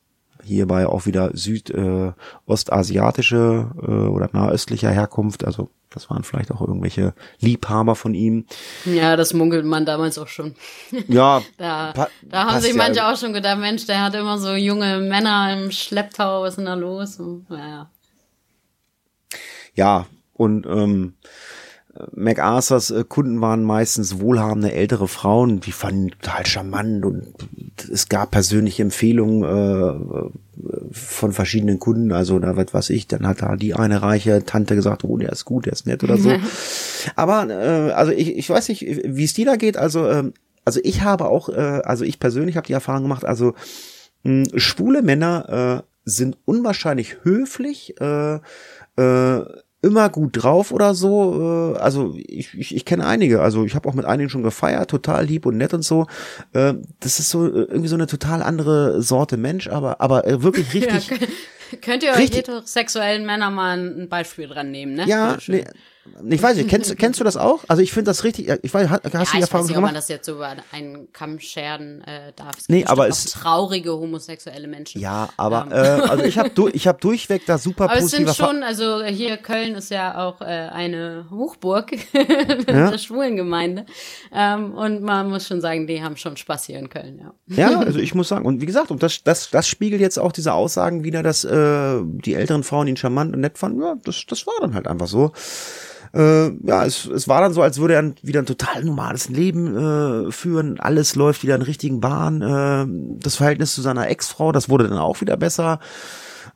[0.44, 7.14] Hierbei auch wieder südostasiatische äh, äh, oder nahöstlicher Herkunft, also das waren vielleicht auch irgendwelche
[7.40, 8.46] Liebhaber von ihm.
[8.86, 10.56] Ja, das munkelt man damals auch schon.
[11.08, 14.54] Ja, Da, da haben sich ja manche auch schon gedacht, Mensch, der hat immer so
[14.54, 17.20] junge Männer im Schlepptau, was ist denn da los?
[17.20, 17.90] Und, naja.
[19.74, 21.16] Ja, und ähm,
[22.14, 27.34] MacArthurs äh, Kunden waren meistens wohlhabende ältere Frauen, die fanden total charmant und
[27.92, 30.30] es gab persönliche Empfehlungen äh,
[30.92, 34.76] von verschiedenen Kunden, also da was weiß ich, dann hat da die eine reiche Tante
[34.76, 36.32] gesagt, oh, der ist gut, der ist nett oder so.
[37.16, 40.34] Aber äh, also ich, ich weiß nicht, wie es dir da geht, also ähm,
[40.66, 43.56] also ich habe auch, also ich persönlich habe die Erfahrung gemacht, also
[44.22, 48.40] mh, schwule Männer sind unwahrscheinlich höflich, äh,
[48.98, 49.46] äh,
[49.82, 51.74] immer gut drauf oder so.
[51.76, 54.90] Äh, also ich, ich, ich kenne einige, also ich habe auch mit einigen schon gefeiert,
[54.90, 56.08] total lieb und nett und so.
[56.54, 60.44] Äh, das ist so äh, irgendwie so eine total andere Sorte Mensch, aber aber äh,
[60.44, 61.10] wirklich richtig.
[61.10, 65.06] Ja, könnt, ihr euch heterosexuellen Männer mal ein Beispiel dran nehmen, ne?
[65.08, 65.66] Ja, nee,
[66.30, 67.64] ich weiß nicht, kennst, kennst du das auch?
[67.68, 69.52] Also ich finde das richtig, ich weiß, hast du Ja, die ich Erfahrung weiß nicht,
[69.52, 69.96] schon ob man gemacht?
[69.96, 72.58] das jetzt so über einen Kamm scheren äh, darf.
[72.58, 75.02] Es Nee, aber es- traurige homosexuelle Menschen.
[75.02, 75.72] Ja, aber Ähm.
[75.72, 78.62] äh, also ich habe du, ich hab durchweg da super Aber es sind positive Erfahrungen.
[78.62, 78.64] schon,
[78.98, 81.92] also hier Köln ist ja auch äh, eine Hochburg
[82.68, 83.86] der Schwulengemeinde.
[84.34, 87.34] Ähm, und man muss schon sagen, die haben schon Spaß hier in Köln, ja.
[87.70, 90.32] Ja, also ich muss sagen, und wie gesagt, und das, das, das spiegelt jetzt auch
[90.32, 93.82] diese Aussagen wieder, dass äh, die älteren Frauen ihn charmant und nett fanden.
[93.82, 95.32] Ja, das, das war dann halt einfach so.
[96.14, 99.76] Äh, ja, es, es war dann so, als würde er wieder ein total normales Leben
[100.28, 100.80] äh, führen.
[100.80, 102.42] Alles läuft wieder in richtigen Bahn.
[102.42, 105.80] Äh, das Verhältnis zu seiner Ex-Frau, das wurde dann auch wieder besser.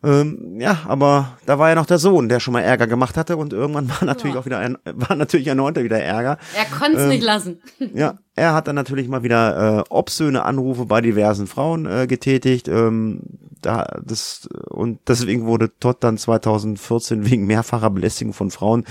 [0.05, 3.37] Ähm, ja, aber da war ja noch der Sohn, der schon mal Ärger gemacht hatte
[3.37, 4.41] und irgendwann war natürlich Ja.
[4.41, 6.37] auch wieder ein, war natürlich erneut wieder Ärger.
[6.57, 7.09] Er konnte es Ähm.
[7.09, 7.59] nicht lassen.
[7.93, 12.67] Ja, er hat dann natürlich mal wieder äh, obszöne Anrufe bei diversen Frauen äh, getätigt.
[12.67, 13.21] Ähm,
[13.61, 18.83] da das und deswegen wurde Todd dann 2014 wegen mehrfacher Belästigung von Frauen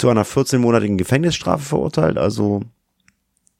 [0.00, 2.16] zu einer 14-monatigen Gefängnisstrafe verurteilt.
[2.16, 2.62] Also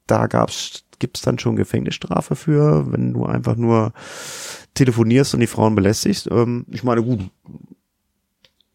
[0.07, 3.91] da gab's gibt's dann schon Gefängnisstrafe für, wenn du einfach nur
[4.75, 6.27] telefonierst und die Frauen belästigst.
[6.31, 7.21] Ähm, ich meine, gut,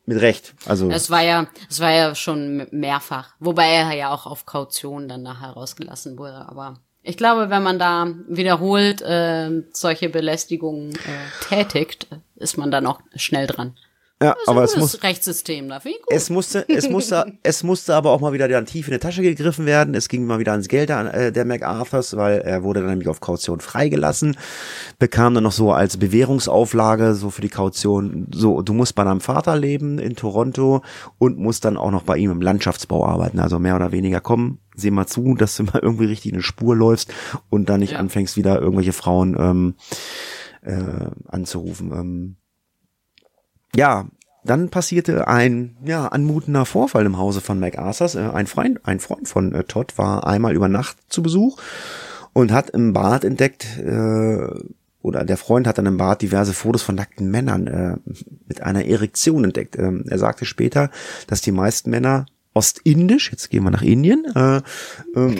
[0.05, 0.55] mit Recht.
[0.67, 3.35] Also Es war ja, es war ja schon mehrfach.
[3.41, 6.49] Wobei er ja auch auf Kaution dann nachher rausgelassen wurde.
[6.49, 12.87] Aber ich glaube, wenn man da wiederholt äh, solche Belästigungen äh, tätigt, ist man dann
[12.87, 13.77] auch schnell dran.
[14.23, 15.81] Ja, Das ist aber ein es gutes muss Rechtssystem da.
[15.81, 16.17] Finde ich gut.
[16.17, 19.23] Es musste, es musste, es musste aber auch mal wieder dann tief in die Tasche
[19.23, 19.95] gegriffen werden.
[19.95, 23.09] Es ging mal wieder ans Geld an, äh, der MacArthurs, weil er wurde dann nämlich
[23.09, 24.37] auf Kaution freigelassen,
[24.99, 29.21] bekam dann noch so als Bewährungsauflage so für die Kaution, so du musst bei deinem
[29.21, 30.83] Vater leben in Toronto
[31.19, 33.39] und musst dann auch noch bei ihm im Landschaftsbau arbeiten.
[33.39, 36.43] Also mehr oder weniger, komm, seh mal zu, dass du mal irgendwie richtig in eine
[36.43, 37.13] Spur läufst
[37.51, 37.99] und dann nicht Ja.
[37.99, 39.75] anfängst wieder irgendwelche Frauen ähm,
[40.63, 41.93] äh, anzurufen.
[41.93, 42.37] Ähm,
[43.75, 44.07] ja,
[44.45, 48.15] dann passierte ein ja anmutender Vorfall im Hause von MacArthurs.
[48.15, 51.59] Äh, ein Freund, ein Freund von äh, Todd war einmal über Nacht zu Besuch
[52.33, 54.47] und hat im Bad entdeckt äh,
[55.03, 57.97] oder der Freund hat dann im Bad diverse Fotos von nackten Männern äh,
[58.49, 59.77] mit einer Erektion entdeckt.
[59.79, 60.91] Ähm, er sagte später,
[61.27, 64.63] dass die meisten Männer ostindisch, jetzt gehen wir nach Indien, äh,
[65.15, 65.37] ähm,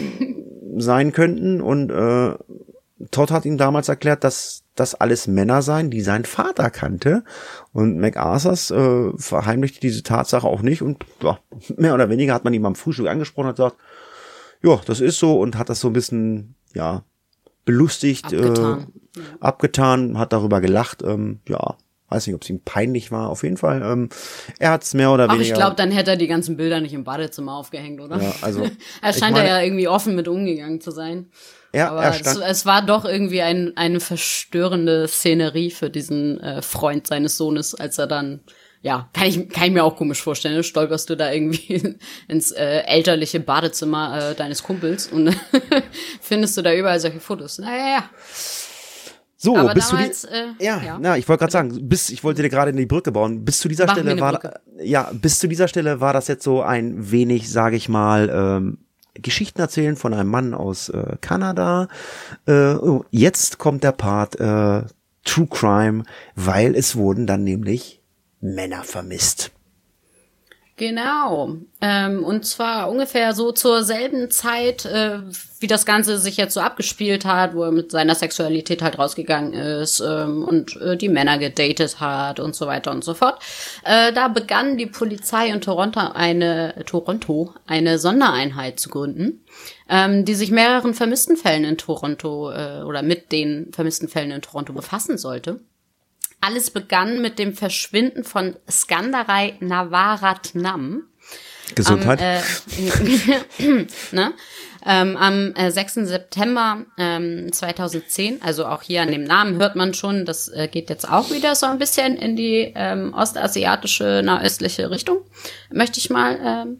[0.77, 2.35] sein könnten und äh,
[3.11, 7.23] Todd hat ihm damals erklärt, dass das alles Männer seien, die sein Vater kannte.
[7.73, 10.81] Und MacArthurs äh, verheimlichte diese Tatsache auch nicht.
[10.81, 11.39] Und ja,
[11.77, 13.77] mehr oder weniger hat man ihm am Frühstück angesprochen und gesagt,
[14.63, 17.03] ja, das ist so und hat das so ein bisschen, ja,
[17.65, 18.87] belustigt, Abgetan.
[19.15, 21.03] Äh, abgetan, hat darüber gelacht.
[21.03, 21.75] Ähm, ja,
[22.09, 23.29] weiß nicht, ob es ihm peinlich war.
[23.29, 24.09] Auf jeden Fall, ähm,
[24.59, 25.49] er hat es mehr oder Ach, weniger.
[25.49, 28.21] ich glaube, dann hätte er die ganzen Bilder nicht im Badezimmer aufgehängt, oder?
[28.21, 28.63] Ja, also,
[29.01, 31.27] er scheint meine- da ja irgendwie offen mit umgegangen zu sein.
[31.77, 36.39] Er, Aber er es, stand, es war doch irgendwie ein, eine verstörende Szenerie für diesen
[36.39, 38.41] äh, Freund seines Sohnes, als er dann,
[38.81, 40.63] ja, kann ich, kann ich mir auch komisch vorstellen, ne?
[40.63, 45.35] stolperst du da irgendwie ins äh, elterliche Badezimmer äh, deines Kumpels und
[46.21, 47.59] findest du da überall solche Fotos.
[47.59, 48.09] Naja, ja.
[49.35, 50.97] so, Aber bist damals, äh, die, ja, ja.
[50.99, 53.45] na, ich wollte gerade sagen, bis ich wollte dir gerade in die Brücke bauen.
[53.45, 54.59] Bis zu dieser Mach Stelle war, Brücke.
[54.81, 58.86] ja, bis zu dieser Stelle war das jetzt so ein wenig, sage ich mal, ähm,
[59.21, 61.87] Geschichten erzählen von einem Mann aus äh, Kanada.
[62.45, 64.83] Äh, oh, jetzt kommt der Part äh,
[65.23, 66.03] True Crime,
[66.35, 68.01] weil es wurden dann nämlich
[68.39, 69.51] Männer vermisst.
[70.77, 71.55] Genau.
[71.81, 75.21] Ähm, und zwar ungefähr so zur selben Zeit, äh,
[75.59, 79.53] wie das Ganze sich jetzt so abgespielt hat, wo er mit seiner Sexualität halt rausgegangen
[79.53, 83.41] ist ähm, und äh, die Männer gedatet hat und so weiter und so fort.
[83.85, 89.43] Äh, da begann die Polizei in Toronto eine Toronto eine Sondereinheit zu gründen,
[89.89, 94.43] ähm, die sich mehreren vermissten Fällen in Toronto äh, oder mit den vermissten Fällen in
[94.43, 95.59] Toronto befassen sollte.
[96.47, 101.03] Alles begann mit dem Verschwinden von Skandarai Navaratnam.
[101.75, 102.21] Gesundheit.
[102.21, 104.33] Am, äh, ne?
[104.85, 105.95] ähm, am äh, 6.
[105.95, 110.89] September ähm, 2010, also auch hier an dem Namen hört man schon, das äh, geht
[110.89, 115.17] jetzt auch wieder so ein bisschen in die ähm, ostasiatische, nahöstliche Richtung,
[115.69, 116.79] möchte ich mal ähm,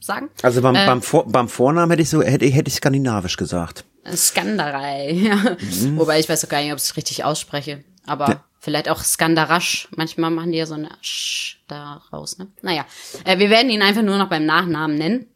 [0.00, 0.30] sagen.
[0.40, 3.84] Also beim, Äh, beim, Vor beim Vornamen hätte ich so, hätte, hätte ich skandinavisch gesagt.
[4.10, 5.56] Skandarei, ja.
[5.96, 7.84] Wobei ich weiß auch gar nicht, ob ich es richtig ausspreche.
[8.06, 8.42] Aber.
[8.60, 9.88] Vielleicht auch Skandarasch.
[9.96, 12.48] Manchmal machen die ja so eine Sch da raus, ne?
[12.62, 12.84] Naja.
[13.24, 15.26] Äh, wir werden ihn einfach nur noch beim Nachnamen nennen.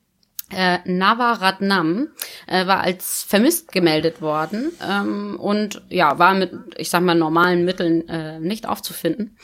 [0.51, 2.09] Äh, Navaratnam
[2.47, 7.65] äh, war als vermisst gemeldet worden ähm, und ja, war mit, ich sag mal, normalen
[7.65, 9.37] Mitteln äh, nicht aufzufinden.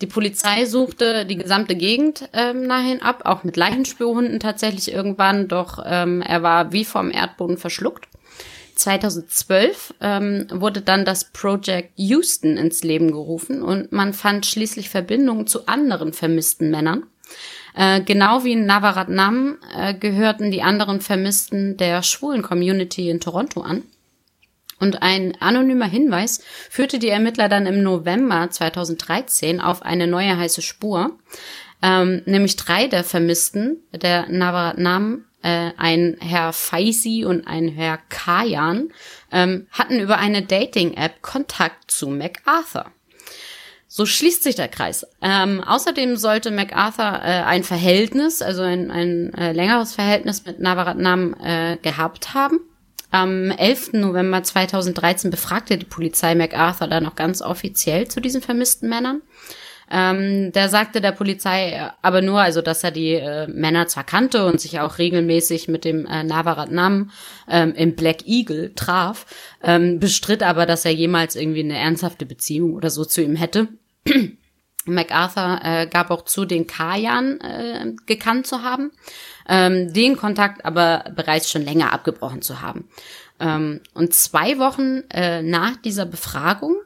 [0.00, 5.46] Die Polizei suchte die gesamte Gegend ähm, nach ihm ab, auch mit Leichenspürhunden tatsächlich irgendwann,
[5.46, 8.08] doch ähm, er war wie vom Erdboden verschluckt.
[8.80, 15.46] 2012 ähm, wurde dann das Project Houston ins Leben gerufen und man fand schließlich Verbindungen
[15.46, 17.04] zu anderen vermissten Männern.
[17.74, 23.60] Äh, genau wie in Navaratnam äh, gehörten die anderen Vermissten der schwulen Community in Toronto
[23.60, 23.84] an.
[24.80, 30.62] Und ein anonymer Hinweis führte die Ermittler dann im November 2013 auf eine neue heiße
[30.62, 31.18] Spur.
[31.82, 38.92] Ähm, nämlich drei der Vermissten, der Navaratnam, äh, ein Herr Faisi und ein Herr Kajan,
[39.32, 42.86] ähm, hatten über eine Dating-App Kontakt zu MacArthur.
[43.92, 45.04] So schließt sich der Kreis.
[45.20, 51.34] Ähm, außerdem sollte MacArthur äh, ein Verhältnis, also ein, ein äh, längeres Verhältnis mit Navaratnam
[51.42, 52.60] äh, gehabt haben.
[53.10, 53.94] Am 11.
[53.94, 59.22] November 2013 befragte die Polizei MacArthur dann noch ganz offiziell zu diesen vermissten Männern.
[59.90, 64.04] Ähm, der sagte der Polizei äh, aber nur, also dass er die äh, Männer zwar
[64.04, 67.10] kannte und sich auch regelmäßig mit dem äh, Navaratnam
[67.48, 69.26] ähm, im Black Eagle traf,
[69.62, 73.68] ähm, bestritt aber, dass er jemals irgendwie eine ernsthafte Beziehung oder so zu ihm hätte.
[74.86, 78.92] MacArthur äh, gab auch zu, den Kajan äh, gekannt zu haben,
[79.48, 82.88] ähm, den Kontakt aber bereits schon länger abgebrochen zu haben.
[83.40, 86.76] Ähm, und zwei Wochen äh, nach dieser Befragung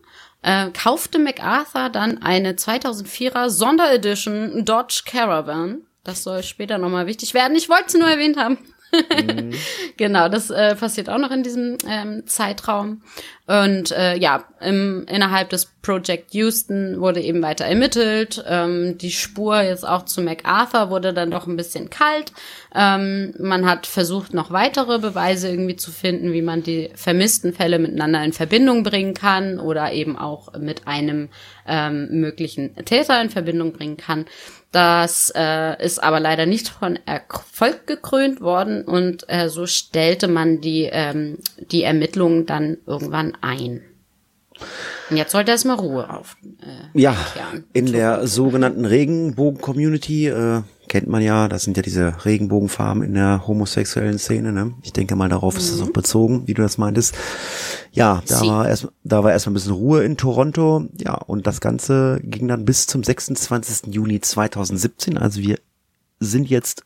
[0.44, 5.82] äh, kaufte MacArthur dann eine 2004er Sonderedition Dodge Caravan.
[6.04, 7.56] Das soll später nochmal wichtig werden.
[7.56, 8.58] Ich wollte es nur erwähnt haben.
[9.96, 13.02] genau, das äh, passiert auch noch in diesem ähm, Zeitraum.
[13.46, 18.42] Und äh, ja, im, innerhalb des Project Houston wurde eben weiter ermittelt.
[18.48, 22.32] Ähm, die Spur jetzt auch zu MacArthur wurde dann doch ein bisschen kalt.
[22.74, 27.78] Ähm, man hat versucht, noch weitere Beweise irgendwie zu finden, wie man die vermissten Fälle
[27.78, 31.28] miteinander in Verbindung bringen kann oder eben auch mit einem
[31.66, 34.24] ähm, möglichen Täter in Verbindung bringen kann.
[34.74, 40.60] Das äh, ist aber leider nicht von Erfolg gekrönt worden und äh, so stellte man
[40.60, 41.38] die, ähm,
[41.70, 43.82] die Ermittlungen dann irgendwann ein.
[45.10, 46.36] Und jetzt sollte erstmal Ruhe auf.
[46.60, 53.02] Äh, Ja, in der sogenannten Regenbogen-Community, äh, kennt man ja, das sind ja diese Regenbogenfarben
[53.02, 54.74] in der homosexuellen Szene, ne?
[54.82, 57.14] Ich denke mal, darauf ist das auch bezogen, wie du das meintest.
[57.92, 58.46] Ja, da Sie.
[58.48, 62.48] war erst, da war erstmal ein bisschen Ruhe in Toronto, ja, und das Ganze ging
[62.48, 63.94] dann bis zum 26.
[63.94, 65.58] Juni 2017, also wir
[66.20, 66.84] sind jetzt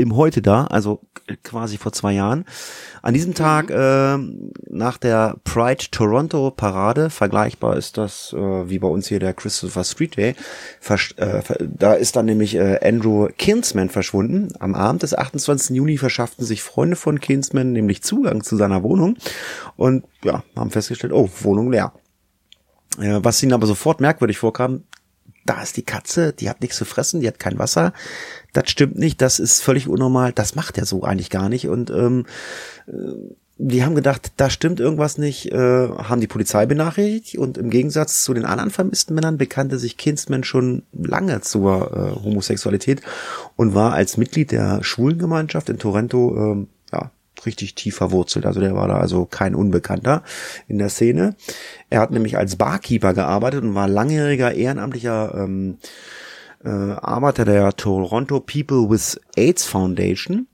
[0.00, 1.00] im Heute da, also
[1.44, 2.44] quasi vor zwei Jahren.
[3.02, 8.36] An diesem Tag ähm, nach der Pride Toronto Parade, vergleichbar ist das äh,
[8.68, 10.34] wie bei uns hier der Christopher Street Day,
[10.82, 14.48] versch- äh, da ist dann nämlich äh, Andrew Kinsman verschwunden.
[14.58, 15.76] Am Abend des 28.
[15.76, 19.16] Juni verschafften sich Freunde von Kinsman nämlich Zugang zu seiner Wohnung
[19.76, 21.92] und ja, haben festgestellt, oh, Wohnung leer.
[22.98, 24.82] Äh, was ihnen aber sofort merkwürdig vorkam,
[25.50, 27.92] da ist die Katze, die hat nichts zu fressen, die hat kein Wasser.
[28.52, 31.66] Das stimmt nicht, das ist völlig unnormal, das macht er so eigentlich gar nicht.
[31.66, 32.24] Und ähm,
[32.86, 32.92] äh,
[33.58, 38.22] die haben gedacht, da stimmt irgendwas nicht, äh, haben die Polizei benachrichtigt und im Gegensatz
[38.22, 43.02] zu den anderen vermissten Männern bekannte sich Kinsman schon lange zur äh, Homosexualität
[43.56, 46.66] und war als Mitglied der Schwulengemeinschaft in Toronto ja,
[47.46, 48.46] richtig tief verwurzelt.
[48.46, 50.22] Also der war da also kein Unbekannter
[50.68, 51.36] in der Szene.
[51.88, 55.78] Er hat nämlich als Barkeeper gearbeitet und war langjähriger ehrenamtlicher ähm,
[56.64, 60.46] äh, Arbeiter der Toronto People with AIDS Foundation.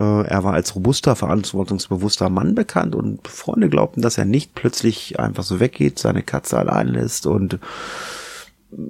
[0.00, 5.20] Äh, er war als robuster, verantwortungsbewusster Mann bekannt und Freunde glaubten, dass er nicht plötzlich
[5.20, 7.58] einfach so weggeht, seine Katze allein lässt und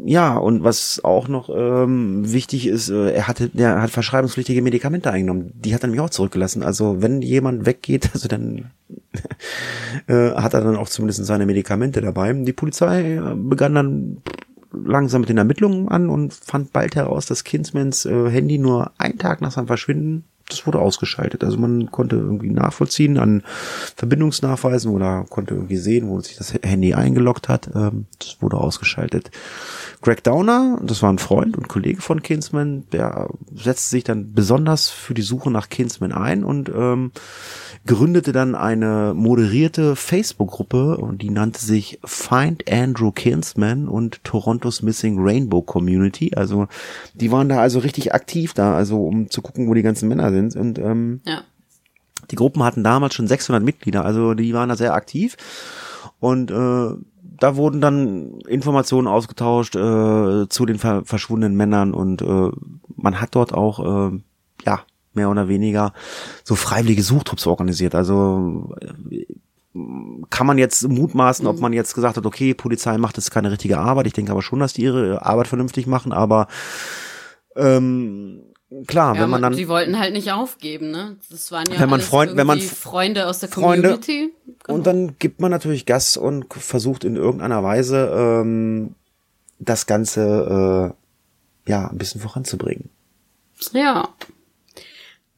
[0.05, 5.11] ja, und was auch noch ähm, wichtig ist, äh, er hatte, der hat verschreibungspflichtige Medikamente
[5.11, 5.53] eingenommen.
[5.55, 6.63] Die hat er nämlich auch zurückgelassen.
[6.63, 8.71] Also wenn jemand weggeht, also dann
[10.07, 12.33] äh, hat er dann auch zumindest seine Medikamente dabei.
[12.33, 14.19] Die Polizei äh, begann dann
[14.73, 19.19] langsam mit den Ermittlungen an und fand bald heraus, dass Kinsmans äh, Handy nur einen
[19.19, 21.45] Tag nach seinem Verschwinden das wurde ausgeschaltet.
[21.45, 23.43] Also man konnte irgendwie nachvollziehen an
[23.97, 27.71] Verbindungsnachweisen oder konnte irgendwie sehen, wo sich das Handy eingeloggt hat.
[27.75, 29.31] Ähm, das wurde ausgeschaltet.
[30.03, 34.89] Greg Downer, das war ein Freund und Kollege von Kinsman, der setzte sich dann besonders
[34.89, 37.13] für die Suche nach Kinsman ein und ähm,
[37.87, 45.19] gründete dann eine moderierte Facebook-Gruppe und die nannte sich Find Andrew Kinsman und Toronto's Missing
[45.19, 46.33] Rainbow Community.
[46.35, 46.67] Also
[47.13, 50.33] die waren da also richtig aktiv da, also um zu gucken, wo die ganzen Männer
[50.33, 51.43] sind und ähm, Ja.
[52.31, 55.37] die Gruppen hatten damals schon 600 Mitglieder, also die waren da sehr aktiv
[56.19, 56.91] und äh,
[57.23, 62.51] da wurden dann Informationen ausgetauscht äh, zu den ver verschwundenen Männern und äh,
[62.97, 64.19] man hat dort auch äh,
[64.67, 64.81] ja
[65.15, 65.93] mehr oder weniger
[66.45, 67.95] so freiwillige Suchtrupps organisiert.
[67.95, 69.25] Also äh,
[70.31, 73.79] kann man jetzt mutmaßen, ob man jetzt gesagt hat, okay, Polizei macht jetzt keine richtige
[73.79, 74.07] Arbeit.
[74.09, 76.49] Ich denke aber schon, dass die ihre Arbeit vernünftig machen, aber
[77.57, 78.43] ähm,
[78.87, 81.17] klar, Ja, wenn man dann die wollten halt nicht aufgeben, ne?
[81.31, 84.33] Das waren ja Wenn man Freund- wenn man Freunde aus der Freunde- Community.
[84.65, 84.75] Genau.
[84.79, 88.95] Und dann gibt man natürlich Gas und versucht in irgendeiner Weise ähm,
[89.59, 90.95] das Ganze
[91.67, 92.91] äh, ja ein bisschen voranzubringen.
[93.73, 94.09] Ja.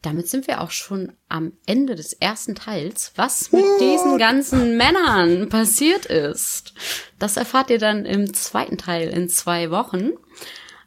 [0.03, 3.13] Damit sind wir auch schon am Ende des ersten Teils.
[3.15, 6.75] Was mit diesen ganzen Männern passiert ist,
[7.21, 10.11] das erfahrt ihr dann im zweiten Teil in zwei Wochen.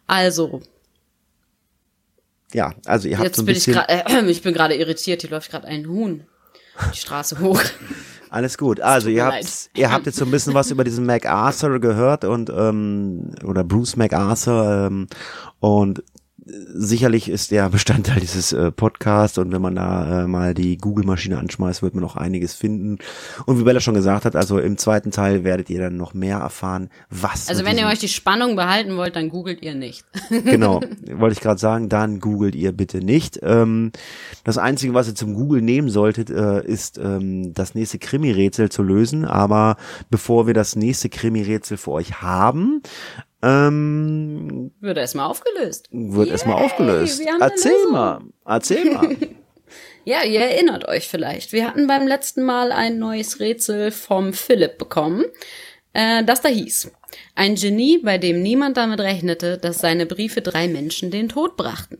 [0.05, 0.61] Also,
[2.55, 4.75] Ja, also ihr habt jetzt so ein bin ich bisschen gerade, äh, ich bin gerade
[4.75, 5.21] irritiert.
[5.21, 6.25] Hier läuft gerade ein Huhn
[6.93, 7.61] die Straße hoch.
[8.29, 8.81] alles gut.
[8.81, 9.69] Also ihr habt leid.
[9.75, 13.97] ihr habt jetzt so ein bisschen was über diesen MacArthur gehört und ähm, oder Bruce
[13.97, 15.07] MacArthur ähm,
[15.59, 16.03] und
[16.45, 21.39] sicherlich ist der Bestandteil dieses äh, Podcasts und wenn man da äh, mal die Google-Maschine
[21.39, 22.99] anschmeißt, wird man noch einiges finden.
[23.45, 26.37] Und wie Bella schon gesagt hat, also im zweiten Teil werdet ihr dann noch mehr
[26.37, 27.49] erfahren, was.
[27.49, 30.05] Also wenn ihr euch die Spannung behalten wollt, dann googelt ihr nicht.
[30.45, 30.81] Genau,
[31.11, 33.39] wollte ich gerade sagen, dann googelt ihr bitte nicht.
[33.41, 33.91] Ähm,
[34.43, 38.83] das Einzige, was ihr zum Google nehmen solltet, äh, ist ähm, das nächste Krimi-Rätsel zu
[38.83, 39.25] lösen.
[39.25, 39.77] Aber
[40.09, 42.81] bevor wir das nächste Krimi-Rätsel für euch haben,
[43.41, 45.87] ähm, Wird erstmal aufgelöst.
[45.91, 47.21] wird erstmal aufgelöst.
[47.39, 49.15] Erzähl mal, erzähl mal.
[50.07, 51.51] Ja, ihr erinnert euch vielleicht.
[51.51, 55.25] Wir hatten beim letzten Mal ein neues Rätsel vom Philipp bekommen,
[55.93, 56.91] äh, das da hieß.
[57.33, 61.97] Ein Genie, bei dem niemand damit rechnete, dass seine Briefe drei Menschen den Tod brachten.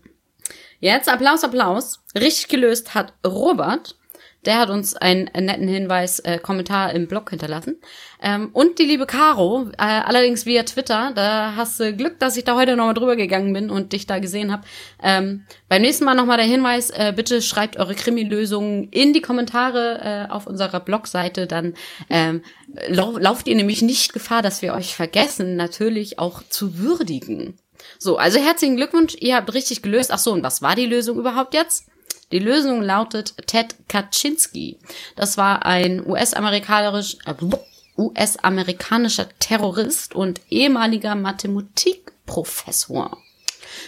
[0.80, 2.04] Jetzt Applaus, Applaus.
[2.16, 3.98] Richtig gelöst hat Robert.
[4.46, 7.80] Der hat uns einen netten Hinweis, äh, Kommentar im Blog hinterlassen.
[8.22, 11.12] Ähm, und die liebe Caro, äh, allerdings via Twitter.
[11.16, 14.20] Da hast du Glück, dass ich da heute nochmal drüber gegangen bin und dich da
[14.20, 14.64] gesehen habe.
[15.02, 20.28] Ähm, beim nächsten Mal nochmal der Hinweis, äh, bitte schreibt eure Krimi-Lösungen in die Kommentare
[20.30, 21.48] äh, auf unserer Blogseite.
[21.48, 21.74] Dann
[22.10, 22.42] ähm,
[22.88, 27.58] lau lauft ihr nämlich nicht Gefahr, dass wir euch vergessen, natürlich auch zu würdigen.
[28.00, 30.12] So, also herzlichen Glückwunsch, ihr habt richtig gelöst.
[30.12, 31.88] Ach so, und was war die Lösung überhaupt jetzt?
[32.36, 34.78] Die Lösung lautet Ted Kaczynski.
[35.16, 37.16] Das war ein US-amerikanisch,
[37.98, 43.18] US-amerikanischer Terrorist und ehemaliger Mathematikprofessor.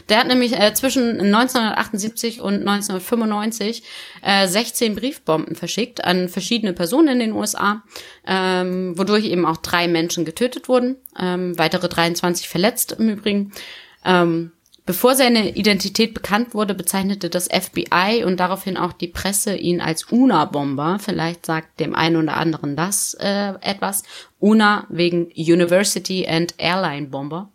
[0.08, 3.84] Der hat nämlich äh, zwischen 1978 und 1995
[4.22, 7.84] äh, 16 Briefbomben verschickt an verschiedene Personen in den USA,
[8.26, 13.52] ähm, wodurch eben auch drei Menschen getötet wurden, ähm, weitere 23 verletzt im Übrigen.
[14.06, 14.54] Ähm,
[14.88, 20.06] bevor seine Identität bekannt wurde, bezeichnete das FBI und daraufhin auch die Presse ihn als
[20.06, 20.98] UNA-Bomber.
[21.00, 24.02] Vielleicht sagt dem einen oder anderen das äh, etwas.
[24.40, 27.52] UNA wegen University and Airline Bomber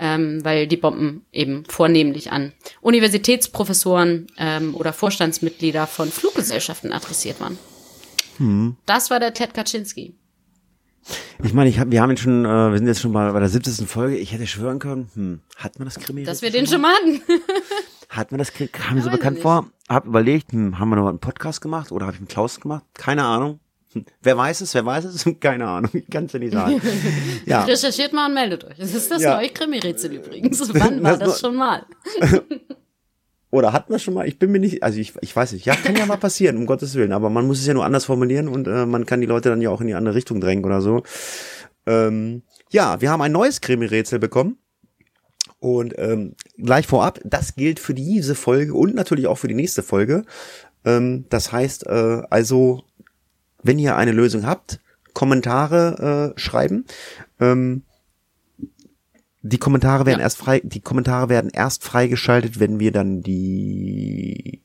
[0.00, 7.58] ähm, weil die Bomben eben vornehmlich an Universitätsprofessoren ähm, oder Vorstandsmitglieder von Fluggesellschaften adressiert waren.
[8.86, 10.14] Das war der Ted Kaczynski.
[11.42, 13.40] Ich meine, ich hab, wir haben ihn schon, äh, wir sind jetzt schon mal bei
[13.40, 13.88] der 70.
[13.88, 14.16] Folge.
[14.16, 16.24] Ich hätte schwören können, hm, hat man das Krimi?
[16.24, 17.20] Dass wir den schon mal hatten.
[18.10, 18.68] Hat man das Krimi?
[18.70, 19.42] Kam mir so bekannt nicht.
[19.42, 19.70] vor.
[19.88, 22.84] Hab überlegt, hm, haben wir noch einen Podcast gemacht oder habe ich mit Klaus gemacht?
[22.92, 23.60] Keine Ahnung.
[23.92, 25.24] Hm, Wer weiß es, wer weiß es?
[25.40, 26.80] Keine Ahnung, ich kann es ja nicht sagen.
[27.46, 28.76] Ja, Recherchiert mal und meldet euch.
[28.78, 29.36] Das ist das Ja.
[29.36, 30.60] neue Krimi-Rätsel übrigens.
[30.74, 31.86] Wann war Das das schon mal?
[33.50, 35.74] Oder hat man schon mal, ich bin mir nicht, also ich, ich weiß nicht, ja,
[35.74, 38.48] kann ja mal passieren, um Gottes Willen, aber man muss es ja nur anders formulieren
[38.48, 40.80] und äh, man kann die Leute dann ja auch in die andere Richtung drängen oder
[40.80, 41.02] so.
[41.86, 44.58] Ähm, ja, wir haben ein neues Krimi-Rätsel bekommen.
[45.58, 49.82] Und ähm, gleich vorab, das gilt für diese Folge und natürlich auch für die nächste
[49.82, 50.24] Folge.
[50.86, 52.84] Ähm, das heißt äh, also,
[53.62, 54.80] wenn ihr eine Lösung habt,
[55.12, 56.86] Kommentare äh, schreiben.
[57.40, 57.82] Ähm,
[59.42, 60.24] die Kommentare werden Ja.
[60.24, 64.60] erst frei, die Kommentare werden erst freigeschaltet, wenn wir dann die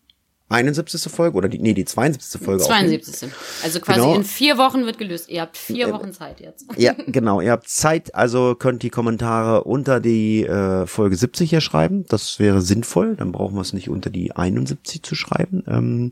[0.47, 1.11] 71.
[1.11, 2.39] Folge oder die, nee, die 72.
[2.39, 2.63] Folge.
[2.63, 3.01] aufnehmen.
[3.01, 3.29] 72.
[3.63, 4.15] Also quasi Genau.
[4.15, 5.27] in vier Wochen wird gelöst.
[5.29, 6.67] Ihr habt vier Wochen Zeit jetzt.
[6.77, 7.41] Ja, genau.
[7.41, 12.05] Ihr habt Zeit, also könnt die Kommentare unter die äh, Folge 70 hier schreiben.
[12.09, 13.15] Das wäre sinnvoll.
[13.15, 15.63] Dann brauchen wir es nicht unter die 71 zu schreiben.
[15.67, 16.11] Ähm,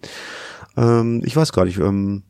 [0.77, 1.77] ähm, ich weiß gar nicht.
[1.77, 2.23] Ähm,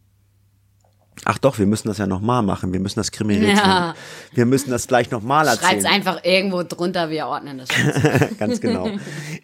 [1.26, 2.74] ach doch, wir müssen das ja nochmal machen.
[2.74, 3.56] Wir müssen das kriminell.
[3.56, 3.96] Ja.
[4.34, 5.86] Wir müssen das gleich nochmal Schreibt's erzählen.
[5.88, 7.70] einfach irgendwo drunter, wir ordnen das.
[7.72, 8.38] schon.
[8.38, 8.90] ganz genau.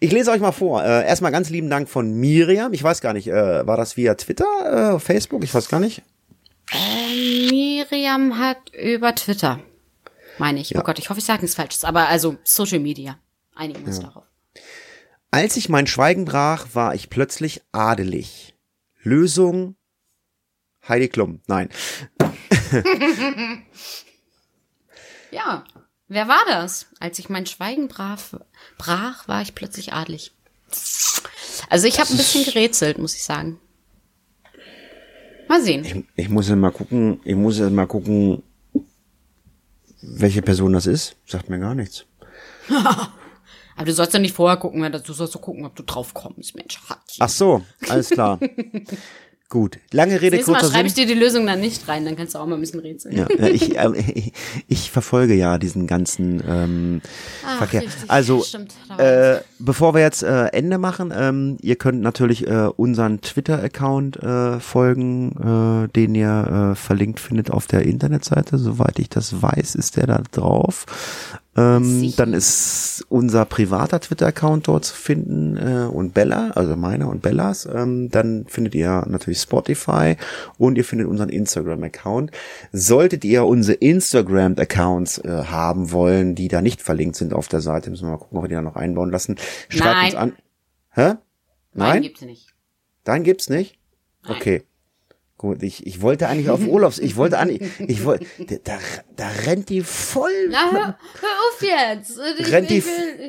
[0.00, 0.82] Ich lese euch mal vor.
[0.82, 2.72] Äh, erstmal ganz lieben Dank von Miriam.
[2.72, 5.44] Ich weiß gar nicht, äh, war das via Twitter, äh, Facebook?
[5.44, 6.02] Ich weiß gar nicht.
[7.50, 9.58] Miriam hat über Twitter,
[10.38, 10.76] meine ich.
[10.76, 11.84] Oh Gott, ich hoffe, ich sage nichts Falsches.
[11.84, 13.18] Aber also Social Media.
[13.54, 14.24] Einigen uns darauf.
[15.32, 18.54] Als ich mein Schweigen brach, war ich plötzlich adelig.
[19.02, 19.76] Lösung
[20.88, 21.40] Heidi Klum.
[21.46, 21.68] Nein.
[25.32, 25.64] Ja.
[26.08, 26.86] Wer war das?
[26.98, 28.18] Als ich mein Schweigen brach,
[28.78, 30.32] brach war ich plötzlich adlig.
[31.68, 33.60] Also ich habe ein bisschen gerätselt, muss ich sagen.
[35.48, 35.84] Mal sehen.
[35.84, 38.42] Ich, ich muss ja mal gucken, ich muss ja mal gucken,
[40.02, 41.16] welche Person das ist.
[41.26, 42.06] Sagt mir gar nichts.
[42.68, 46.56] Aber du sollst ja nicht vorher gucken, du sollst so gucken, ob du drauf kommst,
[46.56, 46.80] Mensch.
[47.20, 48.40] Ach so, alles klar.
[49.50, 49.80] Gut.
[49.90, 52.36] Lange Rede, Nächstes Mal kurzer schreibe ich dir die Lösung dann nicht rein, dann kannst
[52.36, 53.16] du auch mal ein bisschen rätseln.
[53.16, 54.32] Ja, ich, ähm, ich,
[54.68, 57.00] ich verfolge ja diesen ganzen ähm,
[57.58, 57.80] Verkehr.
[57.80, 58.08] richtig.
[58.08, 63.22] Also, Stimmt, äh, bevor wir jetzt äh, Ende machen, ähm, ihr könnt natürlich äh, unseren
[63.22, 68.56] Twitter-Account äh, folgen, äh, den ihr äh, verlinkt findet auf der Internetseite.
[68.56, 70.86] Soweit ich das weiß, ist der da drauf.
[71.56, 77.22] Ähm, dann ist unser privater Twitter-Account dort zu finden äh, und Bella, also meiner und
[77.22, 77.66] Bellas.
[77.66, 80.16] Ähm, dann findet ihr natürlich Spotify
[80.58, 82.30] und ihr findet unseren Instagram-Account.
[82.72, 87.90] Solltet ihr unsere Instagram-Accounts äh, haben wollen, die da nicht verlinkt sind auf der Seite,
[87.90, 89.36] müssen wir mal gucken, ob wir die da noch einbauen lassen.
[89.68, 90.04] Schreibt Nein.
[90.06, 90.32] uns an.
[90.92, 91.14] Hä?
[91.74, 92.02] Nein?
[92.02, 92.54] gibt's nicht.
[93.02, 93.76] Deinen gibt's nicht?
[94.28, 94.62] Okay.
[95.40, 98.26] Gut, ich, ich wollte eigentlich auf Urlaubs, ich wollte eigentlich, ich wollte,
[98.62, 98.76] da,
[99.16, 102.20] da rennt die voll, Na, hör, hör auf jetzt.
[102.38, 102.84] Ich, Rennt die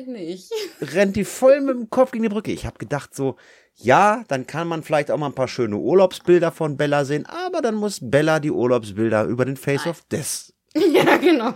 [0.08, 0.52] nicht.
[0.82, 2.52] rennt die voll mit dem Kopf gegen die Brücke.
[2.52, 3.36] Ich habe gedacht so,
[3.76, 7.62] ja, dann kann man vielleicht auch mal ein paar schöne Urlaubsbilder von Bella sehen, aber
[7.62, 10.52] dann muss Bella die Urlaubsbilder über den Face of Death.
[10.92, 11.52] Ja, genau.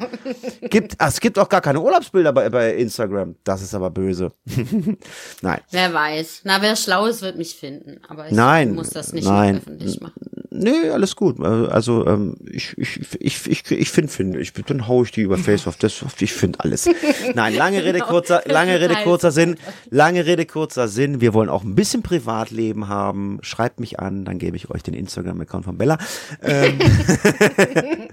[0.69, 3.37] Gibt, ah, es gibt auch gar keine Urlaubsbilder bei, bei Instagram.
[3.45, 4.33] Das ist aber böse.
[5.41, 5.61] Nein.
[5.71, 6.43] Wer weiß.
[6.45, 7.99] Na, wer schlau ist, wird mich finden.
[8.09, 9.57] Aber ich Nein, muss das nicht nein.
[9.57, 10.46] öffentlich machen.
[10.59, 11.41] Nee, alles gut.
[11.45, 15.37] Also ähm, ich ich ich ich ich finde finde ich dann hau ich die über
[15.39, 16.89] Face of das ich finde alles.
[17.35, 18.07] Nein, lange Rede Genau.
[18.07, 19.05] kurzer lange Rede Alles.
[19.05, 19.57] kurzer Sinn.
[19.91, 21.21] Lange Rede kurzer Sinn.
[21.21, 23.39] Wir wollen auch ein bisschen Privatleben haben.
[23.43, 25.99] Schreibt mich an, dann gebe ich euch den Instagram Account von Bella.
[26.43, 26.79] Ähm,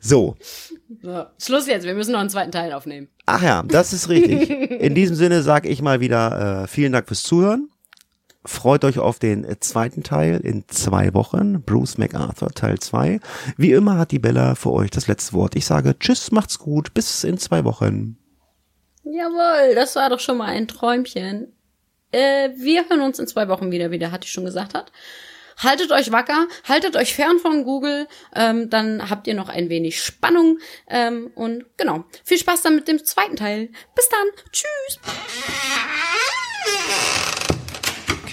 [0.00, 0.36] so.
[1.02, 3.08] So, Schluss jetzt, wir müssen noch einen zweiten Teil aufnehmen.
[3.26, 4.48] Ach ja, das ist richtig.
[4.50, 7.68] In diesem Sinne sage ich mal wieder äh, vielen Dank fürs Zuhören.
[8.46, 11.62] Freut euch auf den äh, zweiten Teil in zwei Wochen.
[11.62, 13.20] Bruce MacArthur Teil 2.
[13.56, 15.56] Wie immer hat die Bella für euch das letzte Wort.
[15.56, 18.18] Ich sage Tschüss, macht's gut, bis in zwei Wochen.
[19.04, 21.52] Jawohl, das war doch schon mal ein Träumchen.
[22.12, 24.92] Äh, wir hören uns in zwei Wochen wieder, wie der Hatti schon gesagt hat.
[25.56, 30.02] Haltet euch wacker, haltet euch fern von Google, ähm, dann habt ihr noch ein wenig
[30.02, 30.58] Spannung.
[30.88, 33.70] Ähm, und genau, viel Spaß dann mit dem zweiten Teil.
[33.94, 34.98] Bis dann, tschüss.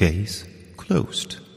[0.02, 0.45] Case
[0.78, 1.51] closed.